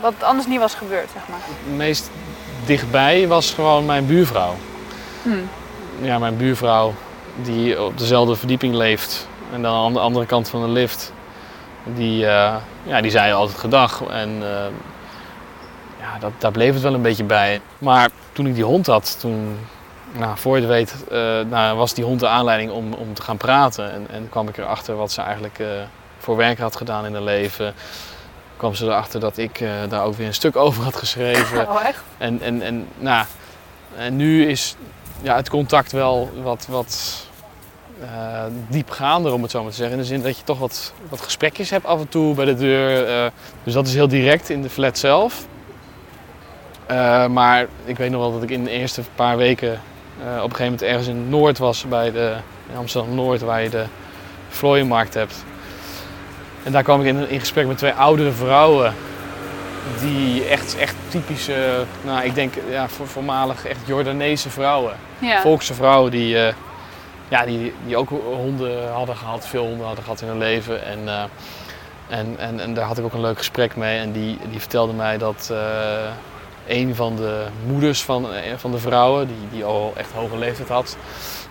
wat 0.00 0.14
anders 0.22 0.46
niet 0.46 0.58
was 0.58 0.74
gebeurd, 0.74 1.08
zeg 1.12 1.22
maar? 1.28 1.38
Het 1.46 1.76
meest 1.76 2.10
dichtbij 2.66 3.28
was 3.28 3.52
gewoon 3.52 3.86
mijn 3.86 4.06
buurvrouw. 4.06 4.54
Hmm. 5.22 5.48
Ja, 6.00 6.18
mijn 6.18 6.36
buurvrouw 6.36 6.94
die 7.42 7.82
op 7.82 7.98
dezelfde 7.98 8.36
verdieping 8.36 8.74
leeft 8.74 9.28
en 9.52 9.62
dan 9.62 9.84
aan 9.84 9.92
de 9.92 9.98
andere 9.98 10.26
kant 10.26 10.48
van 10.48 10.62
de 10.62 10.68
lift. 10.68 11.12
Die, 11.84 12.26
eh, 12.26 12.54
ja, 12.82 13.00
die 13.00 13.10
zei 13.10 13.32
altijd 13.32 13.58
gedag 13.58 14.02
en 14.02 14.38
eh, 14.42 14.66
ja, 16.12 16.18
dat, 16.18 16.32
daar 16.38 16.50
bleef 16.50 16.72
het 16.72 16.82
wel 16.82 16.94
een 16.94 17.02
beetje 17.02 17.24
bij. 17.24 17.60
Maar 17.78 18.10
toen 18.32 18.46
ik 18.46 18.54
die 18.54 18.64
hond 18.64 18.86
had, 18.86 19.16
toen, 19.20 19.58
nou, 20.12 20.38
voor 20.38 20.56
je 20.56 20.62
het 20.62 20.70
weet, 20.70 20.94
eh, 21.10 21.40
nou, 21.50 21.76
was 21.76 21.94
die 21.94 22.04
hond 22.04 22.20
de 22.20 22.28
aanleiding 22.28 22.70
om, 22.70 22.92
om 22.92 23.14
te 23.14 23.22
gaan 23.22 23.36
praten. 23.36 23.92
En, 23.92 24.06
en 24.10 24.28
kwam 24.28 24.48
ik 24.48 24.56
erachter 24.56 24.96
wat 24.96 25.12
ze 25.12 25.20
eigenlijk 25.20 25.58
eh, 25.58 25.66
voor 26.18 26.36
werk 26.36 26.58
had 26.58 26.76
gedaan 26.76 27.06
in 27.06 27.12
haar 27.12 27.22
leven. 27.22 27.74
Kwam 28.56 28.74
ze 28.74 28.84
erachter 28.84 29.20
dat 29.20 29.38
ik 29.38 29.60
eh, 29.60 29.70
daar 29.88 30.04
ook 30.04 30.14
weer 30.14 30.26
een 30.26 30.34
stuk 30.34 30.56
over 30.66 30.82
had 30.82 30.96
geschreven. 30.96 31.68
Oh, 31.68 31.84
echt? 31.84 32.02
En, 32.18 32.40
en, 32.42 32.62
en, 32.62 32.86
nou, 32.98 33.26
en 33.96 34.16
nu 34.16 34.46
is 34.46 34.76
ja, 35.22 35.36
het 35.36 35.48
contact 35.48 35.92
wel 35.92 36.30
wat, 36.42 36.66
wat 36.68 37.28
diepgaander, 38.68 39.32
om 39.32 39.42
het 39.42 39.50
zo 39.50 39.62
maar 39.62 39.70
te 39.70 39.76
zeggen. 39.76 39.96
In 39.96 40.02
de 40.02 40.08
zin 40.08 40.22
dat 40.22 40.36
je 40.36 40.44
toch 40.44 40.58
wat, 40.58 40.92
wat 41.08 41.20
gesprekjes 41.20 41.70
hebt 41.70 41.84
af 41.84 42.00
en 42.00 42.08
toe 42.08 42.34
bij 42.34 42.44
de 42.44 42.54
deur. 42.54 43.32
dus 43.64 43.74
dat 43.74 43.86
is 43.86 43.94
heel 43.94 44.08
direct 44.08 44.48
in 44.50 44.62
de 44.62 44.70
flat 44.70 44.98
zelf. 44.98 45.46
Eh, 46.90 47.26
maar 47.26 47.66
ik 47.84 47.96
weet 47.96 48.10
nog 48.10 48.20
wel 48.20 48.32
dat 48.32 48.42
ik 48.42 48.50
in 48.50 48.64
de 48.64 48.70
eerste 48.70 49.02
paar 49.14 49.36
weken 49.36 49.72
eh, 49.72 50.26
op 50.26 50.50
een 50.50 50.56
gegeven 50.56 50.64
moment 50.64 50.82
ergens 50.82 51.06
in 51.06 51.28
Noord 51.28 51.58
was, 51.58 51.84
bij 51.88 52.10
de, 52.10 52.36
in 52.70 52.76
Amsterdam-Noord, 52.76 53.40
waar 53.40 53.62
je 53.62 53.68
de 53.68 53.84
Vlooienmarkt 54.48 55.14
hebt. 55.14 55.44
En 56.62 56.72
daar 56.72 56.82
kwam 56.82 57.00
ik 57.00 57.06
in, 57.06 57.28
in 57.28 57.40
gesprek 57.40 57.66
met 57.66 57.78
twee 57.78 57.92
oudere 57.92 58.32
vrouwen 58.32 58.94
die 60.00 60.44
echt, 60.44 60.76
echt 60.76 60.94
typische, 61.08 61.84
nou 62.02 62.24
ik 62.24 62.34
denk 62.34 62.54
ja, 62.70 62.88
voor, 62.88 63.06
voormalig 63.06 63.66
echt 63.66 63.80
Jordaanese 63.86 64.50
vrouwen. 64.50 64.96
Ja. 65.18 65.40
Volkse 65.40 65.74
vrouwen 65.74 66.10
die, 66.10 66.38
eh, 66.38 66.54
ja, 67.28 67.44
die, 67.44 67.74
die 67.86 67.96
ook 67.96 68.08
honden 68.24 68.92
hadden 68.92 69.16
gehad, 69.16 69.46
veel 69.46 69.66
honden 69.66 69.86
hadden 69.86 70.04
gehad 70.04 70.20
in 70.20 70.28
hun 70.28 70.38
leven. 70.38 70.84
En, 70.84 71.28
en, 72.08 72.34
en, 72.38 72.60
en 72.60 72.74
daar 72.74 72.84
had 72.84 72.98
ik 72.98 73.04
ook 73.04 73.12
een 73.12 73.20
leuk 73.20 73.38
gesprek 73.38 73.76
mee. 73.76 73.98
En 73.98 74.12
die, 74.12 74.38
die 74.50 74.60
vertelde 74.60 74.92
mij 74.92 75.18
dat 75.18 75.52
een 76.66 76.94
van 76.94 77.16
de 77.16 77.46
moeders 77.66 78.02
van, 78.02 78.32
eh, 78.32 78.52
van 78.56 78.70
de 78.70 78.78
vrouwen, 78.78 79.26
die, 79.26 79.36
die 79.52 79.64
al 79.64 79.92
echt 79.96 80.12
hoge 80.12 80.38
leeftijd 80.38 80.68
had, 80.68 80.96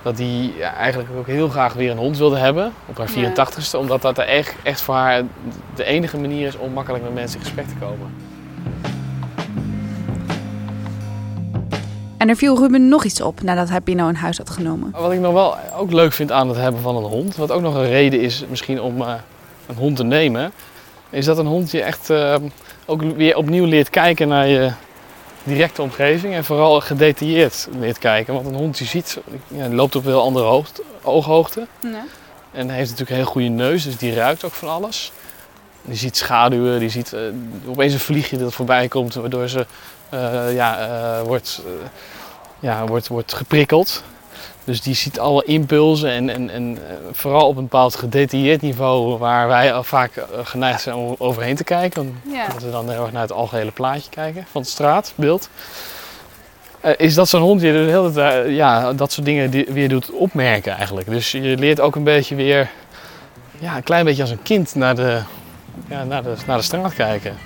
dat 0.01 0.17
die 0.17 0.53
ja, 0.57 0.73
eigenlijk 0.73 1.09
ook 1.17 1.27
heel 1.27 1.49
graag 1.49 1.73
weer 1.73 1.91
een 1.91 1.97
hond 1.97 2.17
wilde 2.17 2.37
hebben 2.37 2.73
op 2.85 2.97
haar 2.97 3.09
84ste. 3.09 3.77
Omdat 3.77 4.01
dat 4.01 4.17
er 4.17 4.25
echt, 4.25 4.55
echt 4.63 4.81
voor 4.81 4.95
haar 4.95 5.23
de 5.75 5.83
enige 5.83 6.17
manier 6.17 6.47
is 6.47 6.57
om 6.57 6.73
makkelijk 6.73 7.03
met 7.03 7.13
mensen 7.13 7.39
in 7.39 7.45
gesprek 7.45 7.67
te 7.67 7.75
komen. 7.79 8.11
En 12.17 12.29
er 12.29 12.35
viel 12.35 12.57
Ruben 12.57 12.87
nog 12.89 13.03
iets 13.03 13.21
op 13.21 13.41
nadat 13.41 13.69
hij 13.69 13.81
Pino 13.81 14.07
in 14.07 14.15
huis 14.15 14.37
had 14.37 14.49
genomen. 14.49 14.91
Wat 14.91 15.11
ik 15.11 15.19
nog 15.19 15.33
wel 15.33 15.55
ook 15.77 15.91
leuk 15.91 16.13
vind 16.13 16.31
aan 16.31 16.47
het 16.47 16.57
hebben 16.57 16.81
van 16.81 16.95
een 16.95 17.03
hond, 17.03 17.35
wat 17.35 17.51
ook 17.51 17.61
nog 17.61 17.75
een 17.75 17.89
reden 17.89 18.21
is 18.21 18.45
misschien 18.49 18.81
om 18.81 19.01
uh, 19.01 19.13
een 19.67 19.75
hond 19.75 19.95
te 19.95 20.03
nemen, 20.03 20.51
is 21.09 21.25
dat 21.25 21.37
een 21.37 21.45
hond 21.45 21.71
je 21.71 21.81
echt 21.81 22.09
uh, 22.09 22.35
ook 22.85 23.01
weer 23.01 23.37
opnieuw 23.37 23.65
leert 23.65 23.89
kijken 23.89 24.27
naar 24.27 24.47
je 24.47 24.71
directe 25.43 25.81
omgeving 25.81 26.33
en 26.33 26.43
vooral 26.45 26.81
gedetailleerd 26.81 27.67
leert 27.79 27.97
kijken. 27.97 28.33
Want 28.33 28.45
een 28.45 28.55
hond 28.55 28.77
die 28.77 28.87
ziet, 28.87 29.17
ja, 29.47 29.69
loopt 29.69 29.95
op 29.95 30.03
heel 30.03 30.21
andere 30.21 30.45
hoogte, 30.45 30.83
ooghoogte. 31.01 31.67
Ja. 31.81 32.05
En 32.51 32.67
hij 32.67 32.77
heeft 32.77 32.89
natuurlijk 32.89 33.09
een 33.09 33.23
heel 33.23 33.31
goede 33.31 33.47
neus, 33.47 33.83
dus 33.83 33.97
die 33.97 34.13
ruikt 34.13 34.43
ook 34.43 34.53
van 34.53 34.69
alles. 34.69 35.11
Die 35.81 35.97
ziet 35.97 36.17
schaduwen, 36.17 36.79
die 36.79 36.89
ziet 36.89 37.13
uh, 37.13 37.21
opeens 37.67 37.93
een 37.93 37.99
vliegje 37.99 38.37
dat 38.37 38.53
voorbij 38.53 38.87
komt, 38.87 39.13
waardoor 39.13 39.47
ze 39.47 39.65
uh, 40.13 40.53
ja, 40.53 40.87
uh, 40.87 41.21
wordt, 41.21 41.61
ja, 42.59 42.85
wordt, 42.85 43.07
wordt 43.07 43.33
geprikkeld. 43.33 44.03
Dus 44.63 44.81
die 44.81 44.95
ziet 44.95 45.19
alle 45.19 45.43
impulsen 45.43 46.09
en, 46.09 46.29
en, 46.29 46.49
en 46.49 46.77
vooral 47.11 47.47
op 47.47 47.57
een 47.57 47.63
bepaald 47.63 47.95
gedetailleerd 47.95 48.61
niveau 48.61 49.17
waar 49.17 49.47
wij 49.47 49.83
vaak 49.83 50.25
geneigd 50.43 50.81
zijn 50.81 50.95
om 50.95 51.15
overheen 51.17 51.55
te 51.55 51.63
kijken. 51.63 52.19
Ja. 52.31 52.47
Dat 52.47 52.63
we 52.63 52.71
dan 52.71 52.89
heel 52.89 53.01
erg 53.01 53.11
naar 53.11 53.21
het 53.21 53.31
algehele 53.31 53.71
plaatje 53.71 54.09
kijken 54.09 54.45
van 54.51 54.61
het 54.61 54.69
straatbeeld. 54.69 55.49
Uh, 56.85 56.91
is 56.97 57.13
dat 57.13 57.29
zo'n 57.29 57.41
hond 57.41 57.61
je 57.61 57.71
de 57.71 57.77
hele 57.77 58.11
tijd 58.11 58.55
ja, 58.55 58.93
dat 58.93 59.11
soort 59.11 59.25
dingen 59.25 59.73
weer 59.73 59.89
doet 59.89 60.11
opmerken 60.11 60.75
eigenlijk. 60.75 61.09
Dus 61.09 61.31
je 61.31 61.57
leert 61.57 61.79
ook 61.79 61.95
een 61.95 62.03
beetje 62.03 62.35
weer, 62.35 62.69
ja, 63.59 63.75
een 63.75 63.83
klein 63.83 64.05
beetje 64.05 64.21
als 64.21 64.31
een 64.31 64.43
kind 64.43 64.75
naar 64.75 64.95
de, 64.95 65.21
ja, 65.87 66.03
naar 66.03 66.23
de, 66.23 66.35
naar 66.47 66.57
de 66.57 66.63
straat 66.63 66.93
kijken. 66.93 67.37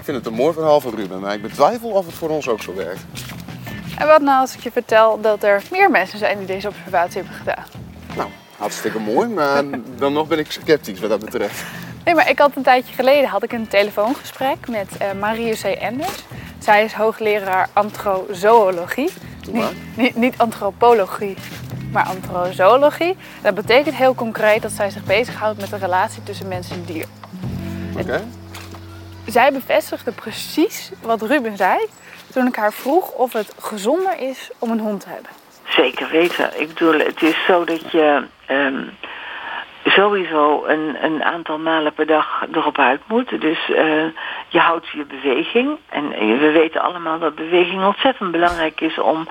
Ik 0.00 0.06
vind 0.06 0.16
het 0.16 0.26
een 0.26 0.34
mooi 0.34 0.52
verhaal 0.52 0.80
van 0.80 0.94
Ruben, 0.94 1.20
maar 1.20 1.34
ik 1.34 1.42
betwijfel 1.42 1.90
of 1.90 2.06
het 2.06 2.14
voor 2.14 2.28
ons 2.28 2.48
ook 2.48 2.62
zo 2.62 2.74
werkt. 2.74 3.00
En 3.98 4.06
wat 4.06 4.20
nou 4.20 4.40
als 4.40 4.54
ik 4.54 4.60
je 4.60 4.70
vertel 4.70 5.20
dat 5.20 5.42
er 5.42 5.62
meer 5.70 5.90
mensen 5.90 6.18
zijn 6.18 6.38
die 6.38 6.46
deze 6.46 6.68
observatie 6.68 7.16
hebben 7.16 7.34
gedaan? 7.38 7.64
Nou, 8.16 8.28
hartstikke 8.56 8.98
mooi, 8.98 9.28
maar 9.28 9.64
dan 9.96 10.12
nog 10.12 10.28
ben 10.28 10.38
ik 10.38 10.52
sceptisch 10.52 11.00
wat 11.00 11.10
dat 11.10 11.24
betreft. 11.24 11.62
Nee, 12.04 12.14
maar 12.14 12.30
ik 12.30 12.38
had 12.38 12.56
een 12.56 12.62
tijdje 12.62 12.94
geleden 12.94 13.28
had 13.28 13.42
ik 13.42 13.52
een 13.52 13.68
telefoongesprek 13.68 14.68
met 14.68 14.88
uh, 15.02 15.20
Marie 15.20 15.56
C. 15.56 15.64
Enders. 15.64 16.24
Zij 16.58 16.84
is 16.84 16.92
hoogleraar 16.92 17.68
antrozoologie. 17.72 19.10
Niet, 19.52 19.64
niet, 19.96 20.16
niet 20.16 20.34
antropologie, 20.38 21.36
maar 21.92 22.04
antrozoologie. 22.04 23.16
Dat 23.42 23.54
betekent 23.54 23.94
heel 23.94 24.14
concreet 24.14 24.62
dat 24.62 24.72
zij 24.72 24.90
zich 24.90 25.04
bezighoudt 25.04 25.60
met 25.60 25.70
de 25.70 25.76
relatie 25.76 26.22
tussen 26.22 26.48
mens 26.48 26.70
en 26.70 26.84
dier. 26.84 27.06
Oké. 27.98 28.22
Zij 29.26 29.52
bevestigde 29.52 30.12
precies 30.12 30.92
wat 31.02 31.22
Ruben 31.22 31.56
zei 31.56 31.78
toen 32.32 32.46
ik 32.46 32.56
haar 32.56 32.72
vroeg 32.72 33.10
of 33.10 33.32
het 33.32 33.54
gezonder 33.60 34.18
is 34.18 34.50
om 34.58 34.70
een 34.70 34.80
hond 34.80 35.00
te 35.00 35.08
hebben. 35.08 35.30
Zeker 35.68 36.08
weten. 36.08 36.60
Ik 36.60 36.68
bedoel, 36.68 36.98
het 36.98 37.22
is 37.22 37.44
zo 37.46 37.64
dat 37.64 37.90
je 37.90 38.24
um, 38.50 38.90
sowieso 39.84 40.64
een, 40.66 41.04
een 41.04 41.22
aantal 41.22 41.58
malen 41.58 41.92
per 41.92 42.06
dag 42.06 42.44
erop 42.52 42.78
uit 42.78 43.00
moet. 43.06 43.40
Dus 43.40 43.68
uh, 43.68 44.04
je 44.48 44.58
houdt 44.58 44.88
je 44.88 45.04
beweging. 45.04 45.78
En 45.88 46.08
we 46.38 46.50
weten 46.50 46.80
allemaal 46.80 47.18
dat 47.18 47.34
beweging 47.34 47.84
ontzettend 47.84 48.30
belangrijk 48.30 48.80
is 48.80 48.98
om 48.98 49.28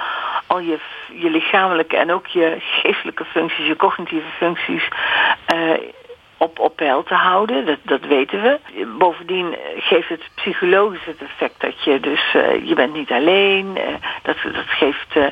al 0.48 0.60
je, 0.60 0.80
je 1.14 1.30
lichamelijke 1.30 1.98
en 1.98 2.12
ook 2.12 2.28
je 2.28 2.56
geestelijke 2.60 3.26
functies, 3.26 3.68
je 3.68 3.76
cognitieve 3.76 4.30
functies 4.38 4.88
uh, 5.54 5.72
op, 6.40 6.60
op 6.60 6.76
peil 6.76 7.04
te 7.04 7.14
houden. 7.14 7.66
Dat, 7.66 7.78
dat 7.84 8.06
weten 8.06 8.42
we. 8.42 8.60
Bovendien 8.98 9.56
geeft 9.78 10.10
het 10.10 10.24
psychologisch 10.36 11.06
het 11.06 11.22
effect 11.22 11.62
dat 11.62 11.84
je 11.84 12.00
dus, 12.00 12.34
uh, 12.36 12.68
je 12.68 12.76
bent 12.76 12.94
niet 12.94 13.12
alleen. 13.12 13.78
Uh, 13.78 13.84
dat, 14.24 14.36
dat 14.44 14.68
geeft, 14.68 15.16
uh, 15.16 15.24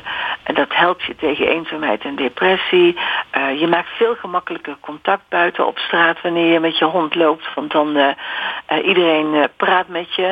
en 0.42 0.54
dat 0.54 0.74
helpt 0.74 1.04
je 1.04 1.16
tegen 1.16 1.48
eenzaamheid 1.48 2.02
en 2.02 2.16
depressie. 2.16 2.96
je 3.58 3.66
maakt 3.66 3.88
veel 3.96 4.14
gemakkelijker 4.14 4.76
contact 4.80 5.22
buiten 5.28 5.66
op 5.66 5.78
straat 5.78 6.20
wanneer 6.22 6.52
je 6.52 6.60
met 6.60 6.78
je 6.78 6.84
hond 6.84 7.14
loopt. 7.14 7.54
Want 7.54 7.72
dan 7.72 8.14
iedereen 8.84 9.48
praat 9.56 9.88
met 9.88 10.14
je. 10.14 10.22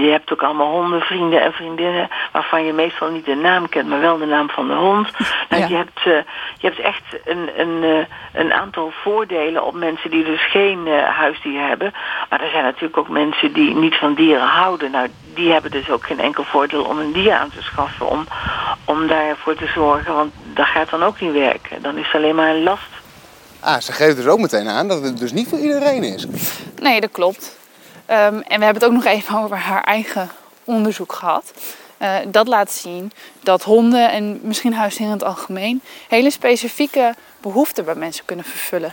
je 0.00 0.10
hebt 0.10 0.32
ook 0.32 0.42
allemaal 0.42 0.70
honden, 0.70 1.00
vrienden 1.00 1.42
en 1.42 1.52
vriendinnen 1.52 2.08
waarvan 2.32 2.64
je 2.64 2.72
meestal 2.72 3.10
niet 3.10 3.24
de 3.24 3.34
naam 3.34 3.68
kent, 3.68 3.88
maar 3.88 4.00
wel 4.00 4.18
de 4.18 4.26
naam 4.26 4.50
van 4.50 4.68
de 4.68 4.74
hond. 4.74 5.10
Nou, 5.48 5.66
je, 5.68 5.76
hebt, 5.76 6.00
je 6.02 6.66
hebt 6.66 6.78
echt 6.78 7.18
een, 7.24 7.50
een, 7.56 8.06
een 8.32 8.52
aantal 8.52 8.90
voordelen 8.90 9.64
op 9.64 9.74
mensen 9.74 10.05
die 10.10 10.24
dus 10.24 10.50
geen 10.50 10.86
uh, 10.86 11.02
huisdier 11.02 11.68
hebben. 11.68 11.92
Maar 12.30 12.40
er 12.42 12.50
zijn 12.50 12.64
natuurlijk 12.64 12.96
ook 12.96 13.08
mensen 13.08 13.52
die 13.52 13.74
niet 13.74 13.94
van 13.94 14.14
dieren 14.14 14.46
houden. 14.46 14.90
Nou, 14.90 15.08
die 15.34 15.52
hebben 15.52 15.70
dus 15.70 15.90
ook 15.90 16.04
geen 16.04 16.20
enkel 16.20 16.44
voordeel 16.44 16.84
om 16.84 16.98
een 16.98 17.12
dier 17.12 17.32
aan 17.32 17.50
te 17.50 17.62
schaffen. 17.62 18.08
Om, 18.08 18.26
om 18.84 19.06
daarvoor 19.06 19.54
te 19.54 19.66
zorgen, 19.74 20.14
want 20.14 20.32
dat 20.54 20.66
gaat 20.66 20.90
dan 20.90 21.02
ook 21.02 21.20
niet 21.20 21.32
werken. 21.32 21.82
Dan 21.82 21.96
is 21.96 22.06
het 22.06 22.14
alleen 22.14 22.34
maar 22.34 22.54
een 22.54 22.62
last. 22.62 22.88
Ah, 23.60 23.80
ze 23.80 23.92
geeft 23.92 24.16
dus 24.16 24.26
ook 24.26 24.38
meteen 24.38 24.68
aan 24.68 24.88
dat 24.88 25.02
het 25.02 25.18
dus 25.18 25.32
niet 25.32 25.48
voor 25.48 25.58
iedereen 25.58 26.02
is. 26.02 26.26
Nee, 26.82 27.00
dat 27.00 27.10
klopt. 27.10 27.58
Um, 28.10 28.16
en 28.16 28.58
we 28.58 28.64
hebben 28.64 28.74
het 28.74 28.84
ook 28.84 28.92
nog 28.92 29.04
even 29.04 29.38
over 29.38 29.56
haar 29.56 29.82
eigen 29.82 30.30
onderzoek 30.64 31.12
gehad. 31.12 31.52
Uh, 32.02 32.14
dat 32.28 32.46
laat 32.46 32.72
zien 32.72 33.12
dat 33.42 33.62
honden 33.62 34.10
en 34.10 34.40
misschien 34.42 34.74
huisdieren 34.74 35.12
in 35.14 35.18
het 35.18 35.28
algemeen 35.28 35.82
hele 36.08 36.30
specifieke 36.30 37.14
behoeften 37.52 37.84
bij 37.84 37.94
mensen 37.94 38.24
kunnen 38.24 38.44
vervullen 38.44 38.92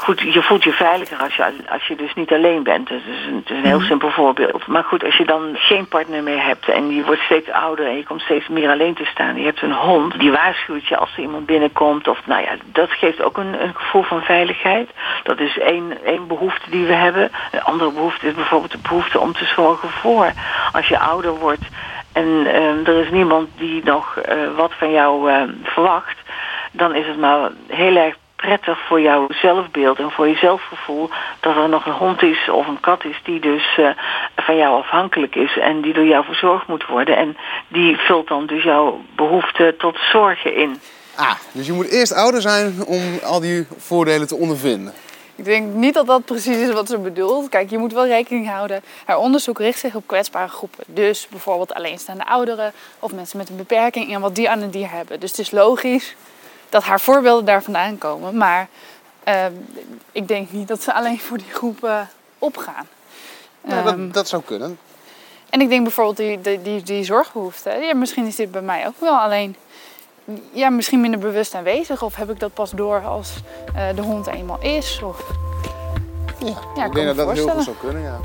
goed, 0.00 0.20
je 0.20 0.42
voelt 0.42 0.64
je 0.64 0.72
veiliger 0.72 1.18
als 1.18 1.34
je, 1.34 1.52
als 1.68 1.86
je 1.86 1.96
dus 1.96 2.14
niet 2.14 2.32
alleen 2.32 2.62
bent. 2.62 2.88
Dat 2.88 2.98
is 2.98 3.26
een, 3.26 3.34
het 3.34 3.50
is 3.50 3.56
een 3.56 3.64
heel 3.64 3.78
mhm. 3.78 3.86
simpel 3.86 4.10
voorbeeld. 4.10 4.66
Maar 4.66 4.84
goed, 4.84 5.04
als 5.04 5.16
je 5.16 5.24
dan 5.24 5.56
geen 5.56 5.88
partner 5.88 6.22
meer 6.22 6.44
hebt 6.44 6.68
en 6.68 6.94
je 6.94 7.04
wordt 7.04 7.20
steeds 7.20 7.50
ouder 7.50 7.86
en 7.86 7.96
je 7.96 8.04
komt 8.04 8.20
steeds 8.20 8.48
meer 8.48 8.70
alleen 8.70 8.94
te 8.94 9.04
staan. 9.04 9.36
Je 9.36 9.44
hebt 9.44 9.62
een 9.62 9.74
hond 9.74 10.18
die 10.18 10.30
waarschuwt 10.30 10.88
je 10.88 10.96
als 10.96 11.12
er 11.16 11.22
iemand 11.22 11.46
binnenkomt. 11.46 12.08
Of 12.08 12.26
nou 12.26 12.42
ja, 12.42 12.54
dat 12.64 12.90
geeft 12.90 13.22
ook 13.22 13.36
een, 13.36 13.62
een 13.62 13.74
gevoel 13.74 14.02
van 14.02 14.22
veiligheid. 14.22 14.90
Dat 15.22 15.40
is 15.40 15.58
één, 15.58 16.04
één 16.04 16.26
behoefte 16.26 16.70
die 16.70 16.86
we 16.86 16.92
hebben. 16.92 17.30
Een 17.52 17.62
andere 17.62 17.92
behoefte 17.92 18.26
is 18.26 18.34
bijvoorbeeld 18.34 18.72
de 18.72 18.88
behoefte 18.88 19.20
om 19.20 19.32
te 19.32 19.44
zorgen 19.44 19.90
voor 19.90 20.32
als 20.72 20.88
je 20.88 20.98
ouder 20.98 21.34
wordt. 21.34 21.64
En 22.12 22.26
uh, 22.26 22.88
er 22.88 23.00
is 23.04 23.10
niemand 23.10 23.48
die 23.56 23.84
nog 23.84 24.16
uh, 24.16 24.56
wat 24.56 24.72
van 24.78 24.90
jou 24.90 25.32
uh, 25.32 25.42
verwacht. 25.62 26.18
Dan 26.70 26.94
is 26.94 27.06
het 27.06 27.18
maar 27.18 27.50
heel 27.66 27.96
erg 27.96 28.16
prettig 28.36 28.78
voor 28.86 29.00
jouw 29.00 29.26
zelfbeeld 29.28 29.98
en 29.98 30.10
voor 30.10 30.28
je 30.28 30.36
zelfgevoel 30.36 31.10
dat 31.40 31.56
er 31.56 31.68
nog 31.68 31.86
een 31.86 31.92
hond 31.92 32.22
is 32.22 32.48
of 32.50 32.66
een 32.66 32.80
kat 32.80 33.04
is 33.04 33.20
die 33.24 33.40
dus 33.40 33.76
uh, 33.78 33.88
van 34.36 34.56
jou 34.56 34.78
afhankelijk 34.78 35.34
is 35.34 35.58
en 35.58 35.80
die 35.80 35.92
door 35.92 36.06
jou 36.06 36.24
verzorgd 36.24 36.66
moet 36.66 36.86
worden. 36.86 37.16
En 37.16 37.36
die 37.68 37.96
vult 37.96 38.28
dan 38.28 38.46
dus 38.46 38.62
jouw 38.62 39.00
behoefte 39.16 39.74
tot 39.78 39.98
zorgen 40.12 40.54
in. 40.54 40.80
Ah, 41.16 41.34
dus 41.52 41.66
je 41.66 41.72
moet 41.72 41.88
eerst 41.88 42.12
ouder 42.12 42.40
zijn 42.40 42.84
om 42.86 43.02
al 43.22 43.40
die 43.40 43.66
voordelen 43.76 44.26
te 44.26 44.36
ondervinden. 44.36 44.92
Ik 45.36 45.44
denk 45.44 45.74
niet 45.74 45.94
dat 45.94 46.06
dat 46.06 46.24
precies 46.24 46.56
is 46.56 46.72
wat 46.72 46.88
ze 46.88 46.98
bedoelt. 46.98 47.48
Kijk, 47.48 47.70
je 47.70 47.78
moet 47.78 47.92
wel 47.92 48.06
rekening 48.06 48.48
houden. 48.48 48.82
Haar 49.04 49.18
onderzoek 49.18 49.58
richt 49.58 49.78
zich 49.78 49.94
op 49.94 50.06
kwetsbare 50.06 50.48
groepen. 50.48 50.84
Dus 50.86 51.26
bijvoorbeeld 51.30 51.74
alleenstaande 51.74 52.26
ouderen 52.26 52.72
of 52.98 53.12
mensen 53.12 53.38
met 53.38 53.48
een 53.48 53.56
beperking 53.56 54.14
en 54.14 54.20
wat 54.20 54.34
die 54.34 54.50
aan 54.50 54.60
een 54.60 54.70
dier 54.70 54.90
hebben. 54.90 55.20
Dus 55.20 55.30
het 55.30 55.38
is 55.38 55.50
logisch 55.50 56.14
dat 56.70 56.82
haar 56.82 57.00
voorbeelden 57.00 57.44
daar 57.44 57.62
vandaan 57.62 57.98
komen. 57.98 58.36
Maar 58.36 58.68
uh, 59.28 59.44
ik 60.12 60.28
denk 60.28 60.50
niet 60.50 60.68
dat 60.68 60.82
ze 60.82 60.94
alleen 60.94 61.20
voor 61.20 61.38
die 61.38 61.50
groepen 61.52 62.08
opgaan. 62.38 62.88
Ja, 63.64 63.82
dat, 63.82 63.92
ehm, 63.92 64.10
dat, 64.10 64.28
zou 64.28 64.42
kunnen. 64.42 64.78
En 65.50 65.60
ik 65.60 65.68
denk 65.68 65.82
bijvoorbeeld 65.82 66.16
die, 66.16 66.40
die, 66.40 66.62
die, 66.62 66.82
die 66.82 67.04
zorgbehoefte. 67.04 67.70
Ja, 67.70 67.94
misschien 67.94 68.26
is 68.26 68.36
dit 68.36 68.50
bij 68.50 68.62
mij 68.62 68.86
ook 68.86 69.00
wel 69.00 69.18
alleen 69.18 69.56
ja, 70.52 70.70
misschien 70.70 71.00
minder 71.00 71.20
bewust 71.20 71.54
aanwezig. 71.54 72.02
Of 72.02 72.16
heb 72.16 72.30
ik 72.30 72.40
dat 72.40 72.54
pas 72.54 72.70
door 72.70 73.04
als 73.04 73.34
uh, 73.76 73.88
de 73.94 74.02
hond 74.02 74.26
eenmaal 74.26 74.60
is. 74.60 75.00
Of... 75.04 75.22
Ja, 76.38 76.54
ja 76.76 76.84
ik 76.84 76.92
denk 76.92 77.06
dat 77.06 77.16
dat 77.16 77.32
heel 77.32 77.48
goed 77.48 77.64
zou 77.64 77.76
kunnen, 77.76 78.02
ja. 78.02 78.20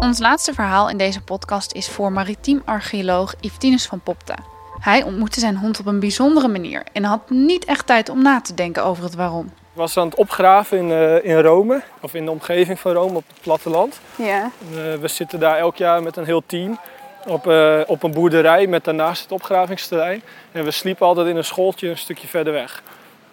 Ons 0.00 0.18
laatste 0.18 0.54
verhaal 0.54 0.88
in 0.88 0.96
deze 0.96 1.22
podcast 1.22 1.72
is 1.72 1.88
voor 1.88 2.12
maritiem 2.12 2.62
archeoloog 2.64 3.34
Yvtinus 3.40 3.86
van 3.86 4.00
Popta. 4.00 4.34
Hij 4.78 5.02
ontmoette 5.02 5.40
zijn 5.40 5.56
hond 5.56 5.80
op 5.80 5.86
een 5.86 6.00
bijzondere 6.00 6.48
manier 6.48 6.82
en 6.92 7.04
had 7.04 7.30
niet 7.30 7.64
echt 7.64 7.86
tijd 7.86 8.08
om 8.08 8.22
na 8.22 8.40
te 8.40 8.54
denken 8.54 8.84
over 8.84 9.04
het 9.04 9.14
waarom. 9.14 9.44
Ik 9.46 9.52
was 9.72 9.96
aan 9.96 10.06
het 10.06 10.14
opgraven 10.14 10.78
in, 10.78 10.88
uh, 10.88 11.24
in 11.24 11.40
Rome, 11.40 11.82
of 12.00 12.14
in 12.14 12.24
de 12.24 12.30
omgeving 12.30 12.78
van 12.78 12.92
Rome 12.92 13.16
op 13.16 13.24
het 13.26 13.40
platteland. 13.40 14.00
Ja. 14.16 14.50
Uh, 14.70 14.94
we 14.94 15.08
zitten 15.08 15.40
daar 15.40 15.58
elk 15.58 15.76
jaar 15.76 16.02
met 16.02 16.16
een 16.16 16.24
heel 16.24 16.42
team. 16.46 16.78
op, 17.26 17.46
eh, 17.46 17.80
op 17.86 18.02
een 18.02 18.12
boerderij 18.12 18.66
met 18.66 18.84
daarnaast 18.84 19.22
het 19.22 19.32
opgravingsterrein. 19.32 20.22
En 20.52 20.64
we 20.64 20.70
sliepen 20.70 21.06
altijd 21.06 21.26
in 21.26 21.36
een 21.36 21.44
schooltje 21.44 21.88
een 21.88 21.98
stukje 21.98 22.28
verder 22.28 22.52
weg. 22.52 22.82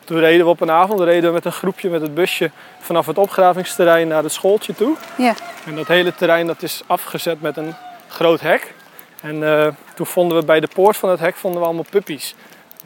Toen 0.07 0.19
reden 0.19 0.45
we 0.45 0.51
op 0.51 0.61
een 0.61 0.71
avond 0.71 0.99
reden 0.99 1.29
we 1.29 1.33
met 1.33 1.45
een 1.45 1.51
groepje 1.51 1.89
met 1.89 2.01
het 2.01 2.13
busje 2.13 2.51
vanaf 2.79 3.05
het 3.05 3.17
opgravingsterrein 3.17 4.07
naar 4.07 4.23
het 4.23 4.31
schooltje 4.31 4.75
toe. 4.75 4.95
Ja. 5.17 5.33
En 5.65 5.75
dat 5.75 5.87
hele 5.87 6.15
terrein 6.15 6.47
dat 6.47 6.63
is 6.63 6.81
afgezet 6.85 7.41
met 7.41 7.57
een 7.57 7.75
groot 8.07 8.41
hek. 8.41 8.73
En 9.21 9.43
eh, 9.43 9.67
toen 9.95 10.05
vonden 10.05 10.37
we 10.37 10.45
bij 10.45 10.59
de 10.59 10.67
poort 10.73 10.97
van 10.97 11.09
het 11.09 11.19
hek 11.19 11.35
vonden 11.35 11.59
we 11.59 11.65
allemaal 11.65 11.85
puppies. 11.89 12.35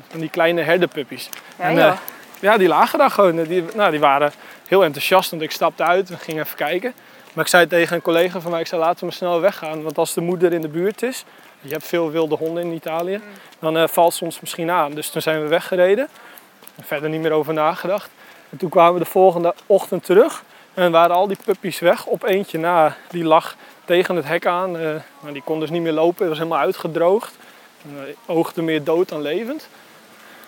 Van 0.10 0.20
die 0.20 0.30
kleine 0.30 0.62
herderpuppies. 0.62 1.30
Ja, 1.58 1.64
en, 1.64 1.78
eh, 1.78 1.94
ja, 2.40 2.58
die 2.58 2.68
lagen 2.68 3.00
daar 3.00 3.12
gewoon. 3.12 3.44
Die, 3.44 3.64
nou, 3.76 3.92
die 3.92 4.00
waren 4.00 4.32
heel 4.68 4.84
enthousiast, 4.84 5.30
want 5.30 5.42
ik 5.42 5.52
stapte 5.52 5.84
uit 5.84 6.10
en 6.10 6.18
ging 6.18 6.40
even 6.40 6.56
kijken. 6.56 6.94
Maar 7.34 7.44
ik 7.44 7.50
zei 7.50 7.68
tegen 7.68 7.96
een 7.96 8.02
collega 8.02 8.40
van 8.40 8.52
mij, 8.52 8.60
ik 8.60 8.68
zei 8.68 8.82
laten 8.82 9.00
we 9.00 9.06
maar 9.06 9.14
snel 9.14 9.42
weggaan. 9.42 9.84
Want 9.84 9.98
als 9.98 10.14
de 10.14 10.22
moeder 10.22 10.54
in 10.54 10.62
de 10.62 10.68
buurt 10.68 11.02
is, 11.02 11.26
je 11.62 11.72
hebt 11.72 11.88
veel 11.88 12.12
wilde 12.12 12.36
honden 12.36 12.64
in 12.64 12.74
Italië, 12.74 13.22
dan 13.60 13.78
eh, 13.78 13.88
valt 13.88 14.14
ze 14.14 14.24
ons 14.24 14.40
misschien 14.40 14.72
aan. 14.72 14.92
Dus 14.92 15.10
toen 15.10 15.22
zijn 15.22 15.42
we 15.42 15.48
weggereden. 15.48 16.08
Verder 16.82 17.10
niet 17.10 17.22
meer 17.22 17.32
over 17.32 17.54
nagedacht. 17.54 18.10
En 18.50 18.58
toen 18.58 18.70
kwamen 18.70 18.94
we 18.94 19.00
de 19.00 19.06
volgende 19.06 19.54
ochtend 19.66 20.06
terug. 20.06 20.44
En 20.74 20.92
waren 20.92 21.16
al 21.16 21.28
die 21.28 21.38
puppies 21.46 21.80
weg. 21.80 22.06
Op 22.06 22.24
eentje 22.24 22.58
na, 22.58 22.96
die 23.10 23.24
lag 23.24 23.56
tegen 23.86 24.16
het 24.16 24.26
hek 24.26 24.46
aan. 24.46 24.78
eh, 24.78 24.90
maar 25.20 25.34
die 25.34 25.42
kon 25.46 25.60
dus 25.60 25.70
niet 25.70 25.82
meer 25.82 25.92
lopen, 25.92 26.28
was 26.28 26.38
helemaal 26.38 26.60
uitgedroogd. 26.60 27.36
En, 27.84 28.08
eh, 28.08 28.36
oogde 28.36 28.62
meer 28.62 28.84
dood 28.84 29.10
dan 29.10 29.22
levend. 29.22 29.68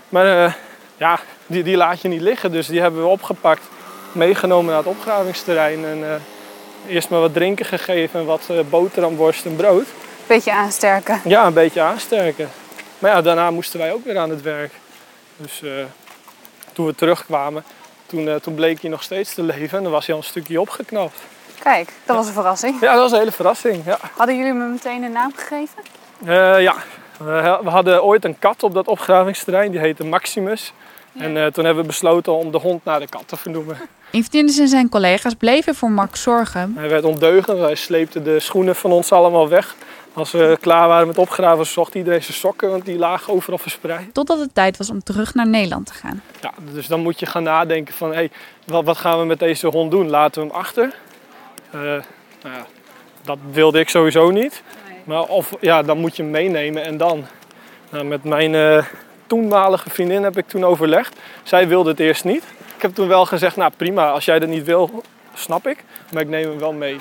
Maar 0.10 0.46
eh, 0.46 0.54
ja, 0.98 1.20
die, 1.46 1.64
die 1.64 1.78
laat 1.78 2.02
je 2.02 2.08
niet 2.08 2.22
liggen. 2.22 2.52
Dus 2.52 2.68
die 2.68 2.82
hebben 2.82 3.02
we 3.02 3.08
opgepakt, 3.08 3.64
meegenomen 4.12 4.66
naar 4.70 4.78
het 4.84 4.88
opgravingsterrein. 4.88 5.86
En 5.86 6.22
eerst 6.88 7.10
maar 7.10 7.20
wat 7.20 7.34
drinken 7.34 7.66
gegeven 7.66 8.20
en 8.20 8.26
wat 8.26 8.48
eh, 8.50 8.60
boterham, 8.70 9.16
worst 9.16 9.46
en 9.46 9.56
brood. 9.56 9.86
Beetje 10.28 10.52
aansterken. 10.52 11.22
Ja, 11.24 11.46
een 11.46 11.54
beetje 11.54 11.82
aansterken. 11.82 12.50
Maar 13.00 13.12
ja, 13.12 13.22
daarna 13.22 13.52
moesten 13.52 13.80
wij 13.80 13.94
ook 13.94 14.06
weer 14.06 14.18
aan 14.18 14.30
het 14.30 14.42
werk. 14.42 14.72
Dus 15.38 15.62
toen 16.74 16.86
we 16.86 16.96
terugkwamen, 16.96 17.64
toen, 18.06 18.28
eh, 18.28 18.36
toen 18.36 18.54
bleek 18.56 18.82
hij 18.82 18.90
nog 18.90 19.04
steeds 19.04 19.34
te 19.34 19.44
leven. 19.44 19.78
En 19.78 19.84
dan 19.84 19.92
was 19.92 20.06
hij 20.06 20.16
al 20.16 20.22
een 20.22 20.28
stukje 20.28 20.62
opgeknapt. 20.62 21.20
Kijk, 21.60 21.94
dat 22.06 22.16
was 22.16 22.28
een 22.28 22.34
verrassing. 22.34 22.80
Ja, 22.82 22.92
dat 22.92 23.02
was 23.02 23.12
een 23.12 23.18
hele 23.18 23.32
verrassing. 23.32 23.86
Ja, 23.86 23.98
Hadden 24.16 24.38
jullie 24.38 24.54
me 24.54 24.66
meteen 24.66 25.04
een 25.04 25.12
naam 25.12 25.32
gegeven? 25.36 25.84
Eh, 26.26 26.62
ja. 26.62 26.76
We 27.18 27.60
we 27.64 27.70
hadden 27.70 28.04
ooit 28.04 28.26
een 28.26 28.40
kat 28.40 28.64
op 28.64 28.74
dat 28.74 28.88
opgravingsterrein, 28.88 29.72
die 29.72 29.80
heette 29.80 30.06
Maximus. 30.06 30.74
En 31.18 31.38
eh, 31.38 31.46
toen 31.46 31.66
hebben 31.66 31.84
we 31.84 31.90
besloten 31.90 32.34
om 32.34 32.52
de 32.52 32.58
hond 32.58 32.86
naar 32.86 33.00
de 33.00 33.08
kat 33.08 33.24
te 33.26 33.38
vernoemen. 33.38 33.78
Yves 34.12 34.58
en 34.60 34.68
zijn 34.68 34.90
collega's 34.90 35.34
bleven 35.34 35.76
voor 35.76 35.92
Max 35.92 36.22
zorgen. 36.22 36.74
Hij 36.78 36.90
werd 36.90 37.04
ondeugend, 37.04 37.60
hij 37.60 37.76
sleepte 37.76 38.22
de 38.22 38.40
schoenen 38.40 38.76
van 38.76 38.92
ons 38.92 39.12
allemaal 39.12 39.50
weg. 39.50 39.76
Als 40.14 40.32
we 40.32 40.58
klaar 40.62 40.88
waren 40.88 41.08
met 41.08 41.18
opgraven, 41.18 41.66
zocht 41.66 41.96
iedereen 41.96 42.24
zijn 42.24 42.38
sokken, 42.38 42.70
want 42.70 42.86
die 42.86 42.98
lagen 42.98 43.34
overal 43.34 43.58
verspreid. 43.58 44.14
Totdat 44.14 44.40
het 44.40 44.54
tijd 44.54 44.78
was 44.78 44.90
om 44.90 45.04
terug 45.04 45.34
naar 45.34 45.48
Nederland 45.48 45.86
te 45.86 45.94
gaan. 45.94 46.22
Ja, 46.42 46.54
dus 46.74 46.88
dan 46.88 47.00
moet 47.00 47.20
je 47.20 47.26
gaan 47.26 47.44
nadenken 47.44 47.94
van, 47.94 48.10
hé, 48.10 48.16
hey, 48.16 48.32
wat, 48.66 48.84
wat 48.84 48.98
gaan 48.98 49.20
we 49.20 49.26
met 49.26 49.40
deze 49.40 49.68
hond 49.68 49.92
doen? 49.92 50.10
Laten 50.10 50.42
we 50.42 50.48
hem 50.48 50.58
achter? 50.58 50.96
Eh, 51.72 51.82
nou 51.82 52.56
ja, 52.56 52.66
dat 53.22 53.38
wilde 53.52 53.80
ik 53.80 53.90
sowieso 53.90 54.32
niet. 54.32 54.64
Maar 55.04 55.24
of, 55.24 55.54
ja, 55.60 55.84
dan 55.84 55.98
moet 55.98 56.16
je 56.16 56.22
hem 56.22 56.32
meenemen 56.32 56.84
en 56.84 56.98
dan. 56.98 57.26
Nou, 57.90 58.06
met 58.06 58.24
mijn 58.24 58.56
eh, 58.56 58.86
toenmalige 59.28 59.90
vriendin 59.90 60.24
heb 60.24 60.38
ik 60.38 60.48
toen 60.48 60.66
overlegd. 60.66 61.20
Zij 61.44 61.68
wilde 61.68 61.90
het 61.90 62.00
eerst 62.00 62.24
niet. 62.24 62.44
Ik 62.76 62.82
heb 62.82 62.94
toen 62.94 63.08
wel 63.08 63.26
gezegd, 63.26 63.56
nou 63.56 63.72
prima, 63.78 64.12
als 64.12 64.26
jij 64.26 64.40
dat 64.40 64.50
niet 64.50 64.66
wil, 64.66 65.04
snap 65.34 65.68
ik. 65.68 65.84
Maar 66.12 66.22
ik 66.22 66.28
neem 66.28 66.50
hem 66.50 66.60
wel 66.60 66.74
mee. 66.74 66.98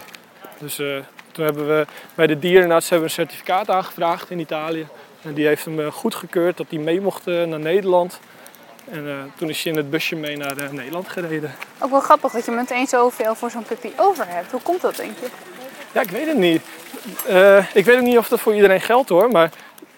Dus 0.58 0.78
eh, 0.78 0.86
toen 1.32 1.44
hebben 1.44 1.68
we 1.68 1.86
bij 2.14 2.26
de 2.26 2.38
dierenarts 2.38 2.88
hebben 2.88 3.08
we 3.08 3.14
een 3.14 3.26
certificaat 3.26 3.70
aangevraagd 3.70 4.30
in 4.30 4.38
Italië. 4.38 4.86
En 5.22 5.34
die 5.34 5.46
heeft 5.46 5.64
hem 5.64 5.80
eh, 5.80 5.86
goedgekeurd 5.92 6.56
dat 6.56 6.66
hij 6.68 6.78
mee 6.78 7.00
mocht 7.00 7.26
eh, 7.26 7.42
naar 7.42 7.60
Nederland. 7.60 8.20
En 8.90 9.08
eh, 9.08 9.14
toen 9.36 9.48
is 9.48 9.62
hij 9.62 9.72
in 9.72 9.78
het 9.78 9.90
busje 9.90 10.16
mee 10.16 10.36
naar 10.36 10.54
Nederland 10.70 11.08
gereden. 11.08 11.54
Ook 11.78 11.90
wel 11.90 12.00
grappig 12.00 12.32
dat 12.32 12.44
je 12.44 12.50
meteen 12.50 12.86
zoveel 12.86 13.34
voor 13.34 13.50
zo'n 13.50 13.62
puppy 13.62 13.90
over 13.96 14.24
hebt. 14.28 14.50
Hoe 14.50 14.62
komt 14.62 14.80
dat, 14.80 14.96
denk 14.96 15.18
je? 15.18 15.26
Ja, 15.92 16.00
ik 16.00 16.10
weet 16.10 16.26
het 16.26 16.36
niet. 16.36 16.62
Ik 17.74 17.84
weet 17.84 17.96
ook 17.96 18.02
niet 18.02 18.18
of 18.18 18.28
dat 18.28 18.40
voor 18.40 18.54
iedereen 18.54 18.80
geldt 18.80 19.08
hoor. 19.08 19.30
Maar 19.30 19.50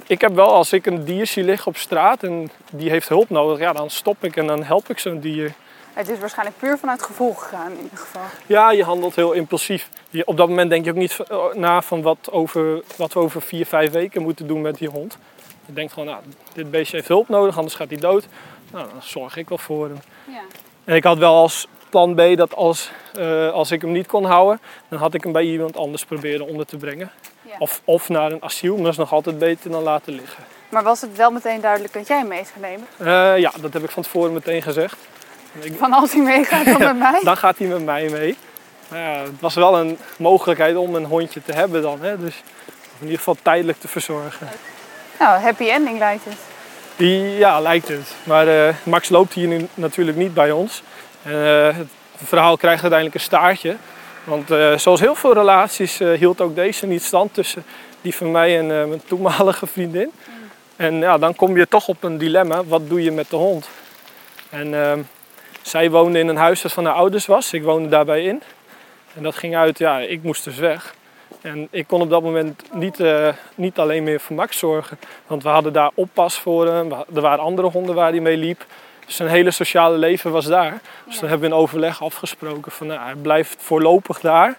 ik 0.07 0.21
heb 0.21 0.35
wel, 0.35 0.53
als 0.53 0.73
ik 0.73 0.87
een 0.87 1.05
dier 1.05 1.27
zie 1.27 1.45
liggen 1.45 1.67
op 1.67 1.77
straat 1.77 2.23
en 2.23 2.51
die 2.71 2.91
heeft 2.91 3.09
hulp 3.09 3.31
nodig, 3.31 3.59
ja, 3.59 3.73
dan 3.73 3.91
stop 3.91 4.25
ik 4.25 4.37
en 4.37 4.47
dan 4.47 4.63
help 4.63 4.91
ik 4.91 4.99
zo'n 4.99 5.21
dier. 5.21 5.53
Het 5.95 6.09
is 6.09 6.19
waarschijnlijk 6.19 6.59
puur 6.59 6.79
vanuit 6.79 7.03
gevoel 7.03 7.35
gegaan 7.35 7.73
in 7.73 7.83
ieder 7.83 7.99
geval. 7.99 8.23
Ja, 8.47 8.71
je 8.71 8.85
handelt 8.85 9.17
heel 9.17 9.33
impulsief. 9.33 9.89
Je, 10.11 10.27
op 10.27 10.37
dat 10.37 10.49
moment 10.49 10.71
denk 10.71 10.85
je 10.85 10.91
ook 10.91 10.97
niet 10.97 11.21
eh, 11.21 11.53
na 11.53 11.83
van 11.83 12.03
wat, 12.03 12.29
over, 12.31 12.83
wat 12.97 13.13
we 13.13 13.21
over 13.21 13.43
vier, 13.43 13.67
vijf 13.67 13.91
weken 13.91 14.23
moeten 14.23 14.47
doen 14.47 14.61
met 14.61 14.79
die 14.79 14.89
hond. 14.89 15.19
Je 15.67 15.73
denkt 15.73 15.93
gewoon, 15.93 16.09
nou, 16.09 16.23
dit 16.53 16.71
beestje 16.71 16.97
heeft 16.97 17.09
hulp 17.09 17.29
nodig, 17.29 17.57
anders 17.57 17.75
gaat 17.75 17.91
hij 17.91 17.99
dood. 17.99 18.27
Nou, 18.73 18.89
dan 18.89 19.03
zorg 19.03 19.37
ik 19.37 19.49
wel 19.49 19.59
voor 19.59 19.87
hem. 19.87 19.99
Ja. 20.25 20.41
En 20.85 20.95
ik 20.95 21.05
had 21.05 21.19
wel 21.19 21.35
als 21.35 21.67
plan 21.91 22.15
B 22.15 22.37
dat 22.37 22.55
als, 22.55 22.91
eh, 23.15 23.51
als 23.51 23.71
ik 23.71 23.81
hem 23.81 23.93
niet 23.93 24.07
kon 24.07 24.25
houden, 24.25 24.61
dan 24.89 24.99
had 24.99 25.15
ik 25.15 25.23
hem 25.23 25.33
bij 25.33 25.45
iemand 25.45 25.77
anders 25.77 26.05
proberen 26.05 26.47
onder 26.47 26.67
te 26.67 26.77
brengen. 26.77 27.11
Ja. 27.43 27.55
Of, 27.59 27.81
of 27.85 28.09
naar 28.09 28.33
een 28.33 28.43
asiel, 28.43 28.75
maar 28.75 28.83
dat 28.83 28.93
is 28.93 28.99
nog 28.99 29.13
altijd 29.13 29.39
beter 29.39 29.71
dan 29.71 29.83
laten 29.83 30.13
liggen. 30.13 30.45
Maar 30.69 30.83
was 30.83 31.01
het 31.01 31.17
wel 31.17 31.31
meteen 31.31 31.61
duidelijk 31.61 31.93
dat 31.93 32.07
jij 32.07 32.25
mee 32.25 32.45
zou 32.45 32.61
nemen? 32.61 32.87
Eh, 32.99 33.39
ja, 33.39 33.53
dat 33.61 33.73
heb 33.73 33.83
ik 33.83 33.91
van 33.91 34.03
tevoren 34.03 34.33
meteen 34.33 34.63
gezegd. 34.63 34.97
Ik- 35.61 35.73
Van 35.79 35.93
als 35.93 36.13
hij 36.13 36.23
meegaat 36.23 36.65
dan 36.65 36.79
met 36.79 36.99
mij? 36.99 37.21
dan 37.23 37.37
gaat 37.37 37.59
hij 37.59 37.67
met 37.67 37.85
mij 37.85 38.09
mee. 38.09 38.37
Nou 38.89 39.03
ja, 39.03 39.23
het 39.23 39.41
was 39.41 39.55
wel 39.55 39.79
een 39.79 39.99
mogelijkheid 40.17 40.77
om 40.77 40.95
een 40.95 41.05
hondje 41.05 41.43
te 41.43 41.53
hebben 41.53 41.83
dan. 41.83 41.99
Hè? 42.01 42.19
Dus 42.19 42.43
in 42.99 43.03
ieder 43.03 43.19
geval 43.19 43.37
tijdelijk 43.43 43.81
te 43.81 43.89
verzorgen. 43.89 44.49
Nou, 45.19 45.41
happy 45.41 45.65
ending 45.69 45.99
lijkt 45.99 46.25
het. 46.25 46.37
Die, 46.97 47.37
ja, 47.37 47.61
lijkt 47.61 47.89
het. 47.89 48.15
Maar 48.23 48.67
eh, 48.67 48.75
Max 48.83 49.09
loopt 49.09 49.33
hier 49.33 49.49
nu 49.49 49.69
natuurlijk 49.75 50.17
niet 50.17 50.35
bij 50.35 50.51
ons. 50.51 50.83
Eh, 51.23 51.33
het 51.77 51.89
verhaal 52.25 52.57
krijgt 52.57 52.81
uiteindelijk 52.83 53.15
een 53.15 53.27
staartje. 53.27 53.77
Want 54.25 54.51
eh, 54.51 54.77
zoals 54.77 55.01
heel 55.01 55.15
veel 55.15 55.33
relaties 55.35 55.99
hield 55.99 56.41
ook 56.41 56.55
deze 56.55 56.87
niet 56.87 57.03
stand 57.03 57.35
tussen 57.35 57.65
die 58.01 58.15
van 58.15 58.31
mij 58.31 58.59
en 58.59 58.67
mijn 58.67 59.03
toenmalige 59.07 59.67
vriendin. 59.67 60.11
En 60.77 60.95
ja, 60.95 61.19
dan 61.19 61.35
kom 61.35 61.57
je 61.57 61.69
toch 61.69 61.89
op 61.89 62.03
een 62.03 62.19
dilemma. 62.19 62.65
Wat 62.65 62.89
doe 62.89 63.03
je 63.03 63.11
met 63.13 63.31
de 63.31 63.37
hond? 63.37 63.69
En 64.51 64.75
ehm, 64.85 65.01
zij 65.67 65.91
woonde 65.91 66.19
in 66.19 66.29
een 66.29 66.37
huis 66.37 66.63
dat 66.63 66.73
van 66.73 66.85
haar 66.85 66.95
ouders 66.95 67.27
was. 67.27 67.53
Ik 67.53 67.63
woonde 67.63 67.89
daarbij 67.89 68.25
in. 68.25 68.43
En 69.15 69.23
dat 69.23 69.35
ging 69.35 69.57
uit, 69.57 69.79
ja, 69.79 69.99
ik 69.99 70.23
moest 70.23 70.45
dus 70.45 70.57
weg. 70.57 70.95
En 71.41 71.69
ik 71.71 71.87
kon 71.87 72.01
op 72.01 72.11
dat 72.11 72.23
moment 72.23 72.63
niet, 72.73 73.01
eh, 73.01 73.29
niet 73.55 73.79
alleen 73.79 74.03
meer 74.05 74.21
voor 74.21 74.37
Max 74.37 74.59
zorgen. 74.59 74.99
Want 75.27 75.43
we 75.43 75.49
hadden 75.49 75.73
daar 75.73 75.91
oppas 75.95 76.39
voor 76.39 76.67
hem. 76.67 76.93
Er 77.15 77.21
waren 77.21 77.45
andere 77.45 77.69
honden 77.69 77.95
waar 77.95 78.11
hij 78.11 78.21
mee 78.21 78.37
liep. 78.37 78.65
Dus 79.07 79.17
zijn 79.17 79.29
hele 79.29 79.51
sociale 79.51 79.97
leven 79.97 80.31
was 80.31 80.47
daar. 80.47 80.81
Dus 81.07 81.19
dan 81.19 81.29
hebben 81.29 81.49
we 81.49 81.55
in 81.55 81.61
overleg 81.61 82.03
afgesproken 82.03 82.73
van 82.73 82.87
nou, 82.87 83.01
hij 83.01 83.15
blijft 83.15 83.57
voorlopig 83.59 84.21
daar. 84.21 84.57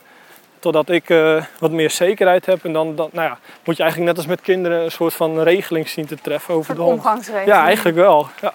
Totdat 0.60 0.90
ik 0.90 1.10
eh, 1.10 1.44
wat 1.60 1.72
meer 1.72 1.90
zekerheid 1.92 2.46
heb. 2.46 2.66
En 2.66 2.74
dan, 2.74 2.96
dan 2.96 3.10
nou 3.12 3.28
ja, 3.28 3.38
moet 3.64 3.78
je 3.78 3.84
eigenlijk 3.84 4.12
net 4.12 4.18
als 4.18 4.30
met 4.36 4.42
kinderen 4.42 4.84
een 4.84 4.92
soort 4.92 5.14
van 5.14 5.40
regeling 5.40 5.90
zien 5.90 6.06
te 6.06 6.16
treffen 6.22 6.54
over 6.54 6.70
Een 6.70 6.76
de 6.76 6.82
hond. 6.82 6.98
omgangsregeling. 6.98 7.48
Ja, 7.50 7.64
eigenlijk 7.66 7.98
wel. 7.98 8.28
Ja. 8.42 8.54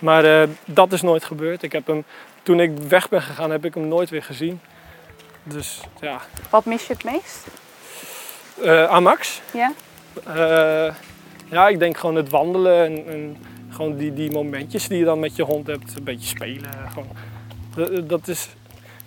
Maar 0.00 0.24
eh, 0.24 0.48
dat 0.64 0.92
is 0.92 1.02
nooit 1.02 1.24
gebeurd. 1.24 1.62
Ik 1.62 1.72
heb 1.72 1.86
hem, 1.86 2.04
toen 2.42 2.60
ik 2.60 2.78
weg 2.78 3.08
ben 3.08 3.22
gegaan, 3.22 3.50
heb 3.50 3.64
ik 3.64 3.74
hem 3.74 3.88
nooit 3.88 4.10
weer 4.10 4.22
gezien. 4.22 4.60
Dus 5.42 5.80
ja, 6.00 6.20
Wat 6.50 6.64
mis 6.64 6.86
je 6.86 6.92
het 6.92 7.04
meest? 7.04 7.46
Eh 8.64 8.84
aan 8.84 9.02
Max. 9.02 9.40
Ja? 9.52 9.72
Eh, 10.26 10.94
ja, 11.50 11.68
ik 11.68 11.78
denk 11.78 11.96
gewoon 11.96 12.14
het 12.14 12.30
wandelen 12.30 12.84
en, 12.84 13.06
en 13.06 13.36
gewoon 13.70 13.96
die, 13.96 14.12
die 14.12 14.30
momentjes 14.30 14.88
die 14.88 14.98
je 14.98 15.04
dan 15.04 15.20
met 15.20 15.36
je 15.36 15.42
hond 15.42 15.66
hebt. 15.66 15.96
Een 15.96 16.04
beetje 16.04 16.28
spelen. 16.28 16.70
Gewoon. 16.92 18.06
Dat, 18.06 18.28
is, 18.28 18.48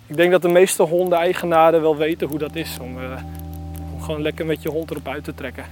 ik 0.06 0.16
denk 0.16 0.30
dat 0.30 0.42
de 0.42 0.48
meeste 0.48 0.82
hondeneigenaren 0.82 1.80
wel 1.80 1.96
weten 1.96 2.28
hoe 2.28 2.38
dat 2.38 2.54
is 2.54 2.78
om, 2.80 2.96
om 3.92 4.02
gewoon 4.02 4.22
lekker 4.22 4.46
met 4.46 4.62
je 4.62 4.68
hond 4.68 4.90
erop 4.90 5.08
uit 5.08 5.24
te 5.24 5.34
trekken. 5.34 5.64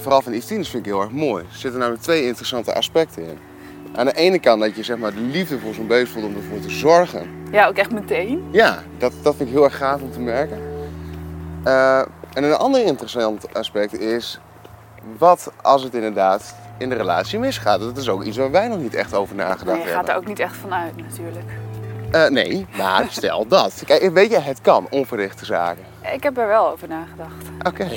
Verhaal 0.00 0.22
van 0.22 0.32
Yves 0.32 0.46
vind 0.46 0.74
ik 0.74 0.84
heel 0.84 1.00
erg 1.00 1.10
mooi. 1.10 1.44
Er 1.44 1.56
zitten 1.58 1.78
namelijk 1.80 2.02
twee 2.02 2.26
interessante 2.26 2.74
aspecten 2.74 3.22
in. 3.22 3.38
Aan 3.94 4.06
de 4.06 4.12
ene 4.12 4.38
kant 4.38 4.60
dat 4.60 4.76
je 4.76 4.82
zeg 4.82 4.96
maar, 4.98 5.14
de 5.14 5.20
liefde 5.20 5.58
voor 5.58 5.74
zo'n 5.74 5.86
beest 5.86 6.12
voelt 6.12 6.24
om 6.24 6.36
ervoor 6.36 6.60
te 6.60 6.70
zorgen. 6.70 7.30
Ja, 7.52 7.66
ook 7.66 7.76
echt 7.76 7.90
meteen. 7.90 8.48
Ja, 8.50 8.82
dat, 8.98 9.12
dat 9.22 9.36
vind 9.36 9.48
ik 9.48 9.54
heel 9.54 9.64
erg 9.64 9.76
gaaf 9.76 10.00
om 10.02 10.12
te 10.12 10.20
merken. 10.20 10.58
Eh, 11.64 11.98
en 12.32 12.44
een 12.44 12.54
ander 12.54 12.84
interessant 12.84 13.54
aspect 13.54 13.98
is... 14.00 14.40
wat 15.18 15.52
als 15.62 15.82
het 15.82 15.94
inderdaad 15.94 16.54
in 16.78 16.88
de 16.88 16.94
relatie 16.94 17.38
misgaat? 17.38 17.80
Dat 17.80 17.96
is 17.96 18.08
ook 18.08 18.24
iets 18.24 18.36
waar 18.36 18.50
wij 18.50 18.68
nog 18.68 18.78
niet 18.78 18.94
echt 18.94 19.14
over 19.14 19.34
nagedacht 19.34 19.76
Nee, 19.78 19.86
je 19.86 19.92
gaat 19.92 19.94
hebben. 19.94 20.14
er 20.14 20.20
ook 20.20 20.26
niet 20.26 20.38
echt 20.38 20.56
van 20.56 20.74
uit 20.74 20.96
natuurlijk. 20.96 21.50
Eh, 22.10 22.28
nee, 22.28 22.66
maar 22.76 23.06
stel 23.10 23.46
dat. 23.46 23.82
Kijk, 23.86 24.10
weet 24.12 24.30
je, 24.30 24.38
het 24.38 24.60
kan, 24.60 24.86
onverrichte 24.90 25.44
zaken. 25.44 25.84
Ik 26.12 26.22
heb 26.22 26.38
er 26.38 26.46
wel 26.46 26.70
over 26.70 26.88
nagedacht. 26.88 27.44
Oké. 27.66 27.88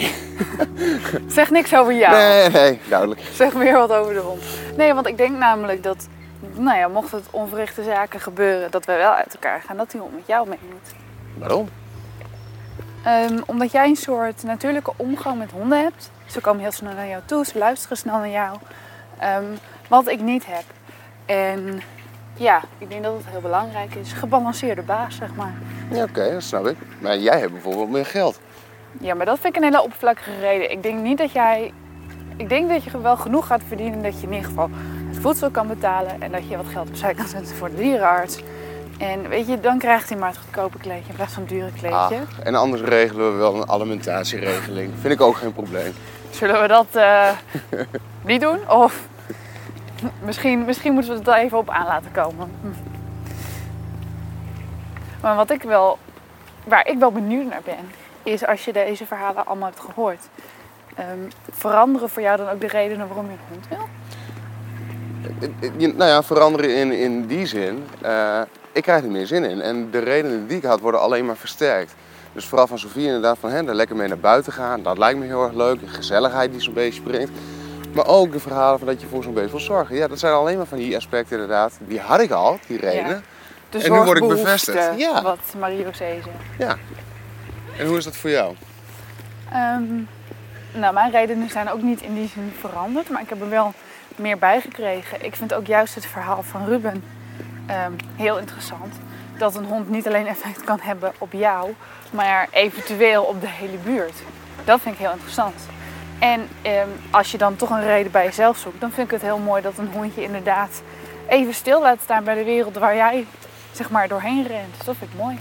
Zeg 1.38 1.50
niks 1.50 1.76
over 1.76 1.94
jou. 1.94 2.16
Nee, 2.16 2.50
nee, 2.50 2.80
duidelijk. 2.90 3.22
Zeg 3.34 3.54
meer 3.54 3.74
wat 3.74 3.92
over 3.92 4.14
de 4.14 4.20
hond. 4.20 4.42
Nee, 4.78 4.94
want 4.94 5.08
ik 5.08 5.18
denk 5.18 5.38
namelijk 5.38 5.84
dat 5.84 6.08
nou 6.54 6.78
ja, 6.78 6.88
mocht 6.88 7.12
het 7.12 7.26
onverrichte 7.32 7.84
zaken 7.84 8.20
gebeuren 8.20 8.72
dat 8.72 8.86
wij 8.86 8.98
wel 8.98 9.12
uit 9.12 9.34
elkaar 9.34 9.62
gaan, 9.62 9.78
dat 9.78 9.92
die 9.92 10.00
hond 10.02 10.14
met 10.14 10.28
jou 10.28 10.48
mee 10.48 10.60
moet. 10.70 10.94
Waarom? 11.38 11.70
Ehm, 13.04 13.42
omdat 13.46 13.72
jij 13.72 13.88
een 13.88 13.96
soort 13.96 14.44
natuurlijke 14.44 14.94
omgang 14.96 15.38
met 15.38 15.52
honden 15.52 15.82
hebt. 15.82 16.12
Ze 16.26 16.42
komen 16.42 16.62
heel 16.62 16.72
snel 16.72 16.94
naar 16.94 17.08
jou 17.08 17.22
toe, 17.26 17.46
ze 17.46 17.58
luisteren 17.58 17.98
snel 17.98 18.18
naar 18.18 18.30
jou. 18.30 18.58
Ehm, 19.18 19.44
wat 19.88 20.08
ik 20.08 20.22
niet 20.22 20.46
heb. 20.46 20.64
En 21.26 21.82
ja, 22.34 22.62
ik 22.78 22.90
denk 22.90 23.04
dat 23.04 23.14
het 23.14 23.26
heel 23.30 23.42
belangrijk 23.42 23.96
is. 23.96 24.14
Gebalanceerde 24.14 24.82
baas, 24.82 25.16
zeg 25.16 25.36
maar. 25.36 25.54
Ja, 25.92 26.04
oké, 26.04 26.32
dat 26.32 26.44
snap 26.44 26.68
ik. 26.68 26.76
Maar 27.00 27.18
jij 27.18 27.40
hebt 27.40 27.52
bijvoorbeeld 27.52 27.90
meer 27.90 28.06
geld. 28.06 28.40
Ja, 29.00 29.14
maar 29.14 29.26
dat 29.26 29.40
vind 29.40 29.56
ik 29.56 29.62
een 29.62 29.68
hele 29.68 29.84
oppervlakkige 29.84 30.40
reden. 30.40 30.72
Ik 30.72 30.84
denk 30.84 31.00
niet 31.00 31.18
dat 31.18 31.32
jij... 31.32 31.74
Ik 32.38 32.50
denk 32.50 32.70
dat 32.70 32.84
je 32.84 33.02
wel 33.02 33.18
genoeg 33.18 33.48
gaat 33.48 33.62
verdienen 33.68 34.04
dat 34.04 34.20
je 34.20 34.28
in 34.28 34.34
ieder 34.34 34.50
geval 34.50 34.70
het 35.08 35.18
voedsel 35.18 35.50
kan 35.50 35.68
betalen. 35.68 36.22
En 36.22 36.32
dat 36.32 36.50
je 36.50 36.58
wat 36.58 36.66
geld 36.72 36.90
opzij 36.90 37.14
kan 37.14 37.28
zetten 37.28 37.56
voor 37.56 37.70
de 37.70 37.76
dierenarts. 37.76 38.40
En 38.98 39.30
weet 39.30 39.48
je, 39.48 39.60
dan 39.60 39.78
krijgt 39.78 40.10
hij 40.10 40.18
maar 40.18 40.30
het 40.30 40.38
goedkope 40.38 40.78
kleedje 40.78 41.10
in 41.10 41.16
plaats 41.16 41.34
van 41.34 41.42
het 41.42 41.52
dure 41.52 41.72
kleedje. 41.72 41.98
Ah, 41.98 42.12
en 42.44 42.56
anders 42.56 42.82
regelen 42.82 43.32
we 43.32 43.38
wel 43.38 43.56
een 43.56 43.70
alimentatieregeling. 43.70 44.94
Vind 45.02 45.14
ik 45.14 45.22
ook 45.22 45.36
geen 45.36 45.54
probleem. 45.54 45.94
Zullen 46.30 46.62
we 46.62 46.68
dat 46.68 46.88
eh, 46.92 47.30
niet 48.26 48.42
doen? 48.42 48.70
Of 48.70 49.08
misschien, 50.24 50.66
misschien 50.66 50.94
moeten 50.94 51.12
we 51.12 51.18
het 51.18 51.28
er 51.28 51.34
even 51.34 51.58
op 51.58 51.70
aan 51.70 51.86
laten 51.86 52.12
komen. 52.12 52.52
Hm. 52.62 52.89
Maar 55.22 55.36
wat 55.36 55.50
ik 55.52 55.62
wel, 55.64 55.98
waar 56.64 56.88
ik 56.88 56.98
wel 57.00 57.12
benieuwd 57.12 57.46
naar 57.50 57.62
ben, 57.66 57.92
is 58.24 58.46
als 58.46 58.66
je 58.66 58.74
deze 58.74 59.06
verhalen 59.06 59.46
allemaal 59.46 59.68
hebt 59.70 59.80
gehoord. 59.80 60.28
ehm, 60.96 61.18
veranderen 61.52 62.10
voor 62.10 62.22
jou 62.22 62.38
dan 62.38 62.50
ook 62.50 62.62
de 62.62 62.68
redenen 62.68 63.08
waarom 63.08 63.26
je 63.26 63.32
een 63.32 63.38
hond 63.54 63.68
wil? 63.70 63.88
Je- 65.78 65.94
Nou 65.94 66.10
ja, 66.10 66.24
veranderen 66.24 66.76
in, 66.76 66.92
in 66.92 67.26
die 67.26 67.46
zin. 67.46 67.84
eh, 68.02 68.42
ik 68.72 68.84
krijg 68.84 69.04
er 69.04 69.10
meer 69.10 69.28
zin 69.28 69.44
in. 69.44 69.62
En 69.62 69.92
de 69.92 70.00
redenen 70.00 70.48
die 70.48 70.58
ik 70.58 70.64
had 70.64 70.80
worden 70.80 71.02
alleen 71.02 71.26
maar 71.26 71.36
versterkt. 71.36 71.96
Dus 72.34 72.46
vooral 72.46 72.68
van 72.68 72.80
Sofie 72.80 73.06
inderdaad 73.06 73.38
van 73.40 73.50
hè, 73.50 73.68
er 73.68 73.74
lekker 73.76 73.96
mee 73.96 74.08
naar 74.08 74.18
buiten 74.20 74.54
gaan. 74.54 74.84
Dat 74.84 74.98
lijkt 74.98 75.20
me 75.20 75.26
heel 75.26 75.44
erg 75.44 75.54
leuk. 75.54 75.80
De 75.80 75.88
gezelligheid 75.88 76.52
die 76.52 76.62
zo'n 76.62 76.74
beestje 76.74 77.02
brengt. 77.02 77.32
Maar 77.94 78.08
ook 78.08 78.32
de 78.32 78.40
verhalen 78.40 78.80
van 78.80 78.88
dat 78.88 79.02
je 79.02 79.08
voor 79.08 79.24
zo'n 79.24 79.34
beest 79.34 79.52
wil 79.52 79.60
zorgen. 79.60 79.96
Ja, 79.96 80.08
dat 80.08 80.20
zijn 80.20 80.34
alleen 80.34 80.58
maar 80.58 80.66
van 80.66 80.78
die 80.78 80.96
aspecten 80.96 81.34
inderdaad. 81.40 81.74
Die 81.80 82.00
had 82.00 82.20
ik 82.20 82.32
al, 82.32 82.60
die 82.68 82.78
redenen. 82.80 83.24
De 83.70 83.78
En 83.78 83.92
nu 83.92 84.00
word 84.00 84.18
ik 84.18 84.28
bevestigd. 84.28 84.90
Ja. 84.98 85.22
Wat 85.22 85.40
Marie-José 85.60 86.22
zegt. 86.58 86.78
En 87.78 87.88
hoe 87.88 87.98
is 87.98 88.04
dat 88.04 88.16
voor 88.16 88.30
jou? 88.30 88.56
Ehm, 89.52 89.84
nou, 90.72 90.94
mijn 90.94 91.12
redenen 91.12 91.50
zijn 91.50 91.70
ook 91.70 91.82
niet 91.82 92.02
in 92.02 92.14
die 92.14 92.28
zin 92.28 92.54
veranderd, 92.60 93.10
maar 93.10 93.22
ik 93.22 93.30
heb 93.30 93.42
er 93.42 93.50
wel 93.50 93.74
meer 94.16 94.38
bij 94.38 94.62
gekregen. 94.62 95.26
Ik 95.26 95.36
vind 95.36 95.54
ook 95.54 95.66
juist 95.66 95.96
het 95.96 96.06
verhaal 96.06 96.44
van 96.44 96.66
Ruben 96.66 97.04
ehm, 97.66 97.92
heel 98.16 98.38
interessant. 98.38 98.96
Dat 99.38 99.56
een 99.56 99.66
hond 99.66 99.90
niet 99.90 100.08
alleen 100.08 100.28
effect 100.28 100.64
kan 100.64 100.80
hebben 100.82 101.12
op 101.18 101.34
jou, 101.34 101.74
maar 102.12 102.48
eventueel 102.52 103.24
op 103.24 103.42
de 103.42 103.48
hele 103.48 103.78
buurt. 103.78 104.16
Dat 104.66 104.82
vind 104.82 104.96
ik 104.96 105.02
heel 105.02 105.12
interessant. 105.12 105.56
En 106.20 106.48
ehm, 106.62 106.88
als 107.12 107.32
je 107.32 107.38
dan 107.38 107.56
toch 107.56 107.70
een 107.70 107.86
reden 107.86 108.12
bij 108.12 108.26
jezelf 108.26 108.58
zoekt, 108.58 108.82
dan 108.82 108.92
vind 108.92 109.08
ik 109.08 109.14
het 109.14 109.22
heel 109.22 109.38
mooi 109.38 109.62
dat 109.62 109.78
een 109.78 109.92
hondje 109.92 110.24
inderdaad 110.24 110.82
even 111.28 111.54
stil 111.54 111.82
laat 111.82 112.00
staan 112.04 112.24
bij 112.24 112.36
de 112.36 112.44
wereld 112.44 112.78
waar 112.78 112.96
jij 112.96 113.26
zeg 113.72 113.90
maar 113.90 114.08
doorheen 114.08 114.48
rent. 114.48 114.76
Dus 114.78 114.86
dat 114.86 114.96
vind 114.96 115.12
ik 115.12 115.18
mooi. 115.18 115.40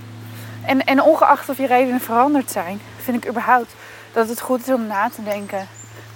En, 0.64 0.84
en 0.84 1.02
ongeacht 1.02 1.48
of 1.48 1.58
je 1.58 1.66
redenen 1.66 2.00
veranderd 2.00 2.50
zijn, 2.50 2.80
vind 2.96 3.24
ik 3.24 3.30
überhaupt 3.30 3.74
dat 4.12 4.28
het 4.28 4.40
goed 4.40 4.60
is 4.60 4.74
om 4.74 4.86
na 4.86 5.08
te 5.08 5.22
denken 5.22 5.66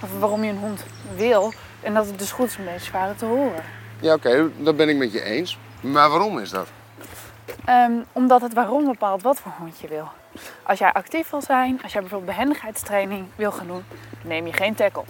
over 0.03 0.19
waarom 0.19 0.43
je 0.43 0.49
een 0.49 0.57
hond 0.57 0.83
wil. 1.15 1.53
En 1.81 1.93
dat 1.93 2.05
het 2.05 2.19
dus 2.19 2.31
goed 2.31 2.47
is 2.47 2.57
om 2.57 2.65
deze 2.65 2.89
verhalen 2.89 3.15
te 3.15 3.25
horen. 3.25 3.63
Ja, 3.99 4.13
oké, 4.13 4.49
dat 4.57 4.75
ben 4.75 4.89
ik 4.89 4.97
met 4.97 5.11
je 5.11 5.21
eens. 5.21 5.57
Maar 5.81 6.09
waarom 6.09 6.39
is 6.39 6.49
dat? 6.49 6.67
Ehm, 7.65 7.91
omdat 8.11 8.41
het 8.41 8.53
waarom 8.53 8.85
bepaalt 8.85 9.21
wat 9.21 9.39
voor 9.39 9.51
hond 9.57 9.79
je 9.79 9.87
wil. 9.87 10.07
Als 10.63 10.79
jij 10.79 10.93
actief 10.93 11.29
wil 11.29 11.41
zijn, 11.41 11.79
als 11.83 11.91
jij 11.91 12.01
bijvoorbeeld 12.01 12.31
behendigheidstraining 12.31 13.25
wil 13.35 13.51
gaan 13.51 13.67
doen, 13.67 13.83
neem 14.21 14.45
je 14.45 14.53
geen 14.53 14.75
tackle. 14.75 15.03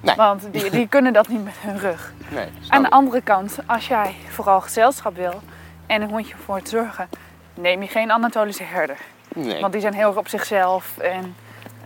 Nee. 0.00 0.14
Want 0.16 0.52
die, 0.52 0.70
die 0.70 0.88
kunnen 0.88 1.12
dat 1.12 1.28
niet 1.28 1.44
met 1.44 1.54
hun 1.58 1.78
rug. 1.78 2.12
Nee, 2.28 2.48
Aan 2.68 2.82
de 2.82 2.90
andere 2.90 3.20
kant, 3.20 3.58
als 3.66 3.88
jij 3.88 4.14
vooral 4.28 4.60
gezelschap 4.60 5.16
wil 5.16 5.42
en 5.86 6.02
een 6.02 6.10
hondje 6.10 6.34
voor 6.44 6.62
te 6.62 6.70
zorgen, 6.70 7.08
neem 7.54 7.82
je 7.82 7.88
geen 7.88 8.12
Anatolische 8.12 8.62
herder. 8.62 8.96
Nee. 9.34 9.60
Want 9.60 9.72
die 9.72 9.80
zijn 9.80 9.94
heel 9.94 10.06
erg 10.08 10.16
op 10.16 10.28
zichzelf 10.28 10.98
en 10.98 11.36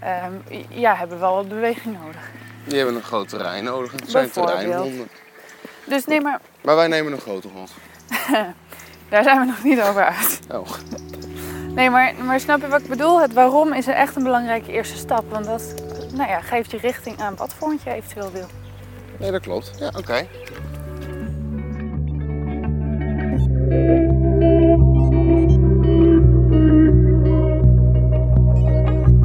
ehm, 0.00 0.32
ja, 0.68 0.94
hebben 0.94 1.20
wel 1.20 1.34
wat 1.34 1.48
beweging 1.48 1.98
nodig. 2.02 2.30
Die 2.64 2.76
hebben 2.76 2.94
een 2.94 3.02
groot 3.02 3.28
terrein 3.28 3.64
nodig. 3.64 3.92
Het 3.92 4.10
zijn 4.10 4.30
terreinhonden. 4.30 5.08
Dus 5.84 6.04
nee, 6.04 6.20
maar 6.20 6.40
Maar 6.60 6.76
wij 6.76 6.88
nemen 6.88 7.12
een 7.12 7.20
grote 7.20 7.48
hond. 7.48 7.72
daar 9.10 9.22
zijn 9.22 9.38
we 9.40 9.44
nog 9.44 9.64
niet 9.64 9.80
over 9.80 10.04
uit. 10.04 10.40
Oh. 10.50 10.68
Nee, 11.74 11.90
maar, 11.90 12.14
maar 12.24 12.40
snap 12.40 12.60
je 12.60 12.68
wat 12.68 12.80
ik 12.80 12.88
bedoel? 12.88 13.20
Het 13.20 13.32
waarom 13.32 13.72
is 13.72 13.86
echt 13.86 14.16
een 14.16 14.22
belangrijke 14.22 14.72
eerste 14.72 14.96
stap. 14.96 15.30
Want 15.30 15.44
dat 15.44 15.74
nou 16.12 16.30
ja, 16.30 16.40
geeft 16.40 16.70
je 16.70 16.78
richting 16.78 17.20
aan 17.20 17.36
wat 17.36 17.54
voor 17.54 17.68
hond 17.68 17.82
je 17.82 17.90
eventueel 17.90 18.32
wil. 18.32 18.46
Nee, 19.16 19.30
dat 19.30 19.40
klopt. 19.40 19.72
Ja, 19.78 19.92
oké. 19.96 20.26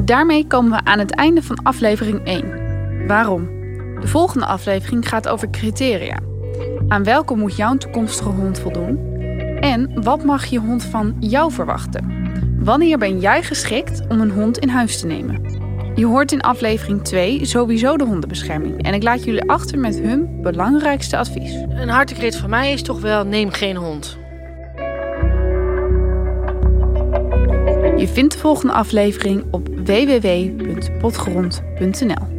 Daarmee 0.04 0.46
komen 0.46 0.70
we 0.70 0.84
aan 0.84 0.98
het 0.98 1.14
einde 1.14 1.42
van 1.42 1.62
aflevering 1.62 2.24
1. 2.24 3.06
Waarom? 3.06 3.48
De 4.00 4.08
volgende 4.08 4.46
aflevering 4.46 5.08
gaat 5.08 5.28
over 5.28 5.50
criteria. 5.50 6.18
Aan 6.88 7.04
welke 7.04 7.36
moet 7.36 7.56
jouw 7.56 7.76
toekomstige 7.76 8.28
hond 8.28 8.58
voldoen? 8.58 8.98
En 9.60 10.02
wat 10.02 10.24
mag 10.24 10.44
je 10.44 10.58
hond 10.58 10.84
van 10.84 11.16
jou 11.20 11.52
verwachten? 11.52 12.12
Wanneer 12.58 12.98
ben 12.98 13.20
jij 13.20 13.42
geschikt 13.42 14.02
om 14.08 14.20
een 14.20 14.30
hond 14.30 14.58
in 14.58 14.68
huis 14.68 15.00
te 15.00 15.06
nemen? 15.06 15.42
Je 15.94 16.06
hoort 16.06 16.32
in 16.32 16.40
aflevering 16.40 17.02
2 17.02 17.44
sowieso 17.44 17.96
de 17.96 18.04
hondenbescherming. 18.04 18.82
En 18.82 18.94
ik 18.94 19.02
laat 19.02 19.24
jullie 19.24 19.48
achter 19.50 19.78
met 19.78 19.98
hun 19.98 20.42
belangrijkste 20.42 21.16
advies. 21.16 21.54
Een 21.54 21.88
hartekreet 21.88 22.36
van 22.36 22.50
mij 22.50 22.72
is 22.72 22.82
toch 22.82 23.00
wel 23.00 23.24
neem 23.24 23.50
geen 23.50 23.76
hond. 23.76 24.18
Je 27.96 28.08
vindt 28.08 28.32
de 28.32 28.38
volgende 28.38 28.72
aflevering 28.72 29.44
op 29.50 29.68
www.potgrond.nl. 29.68 32.33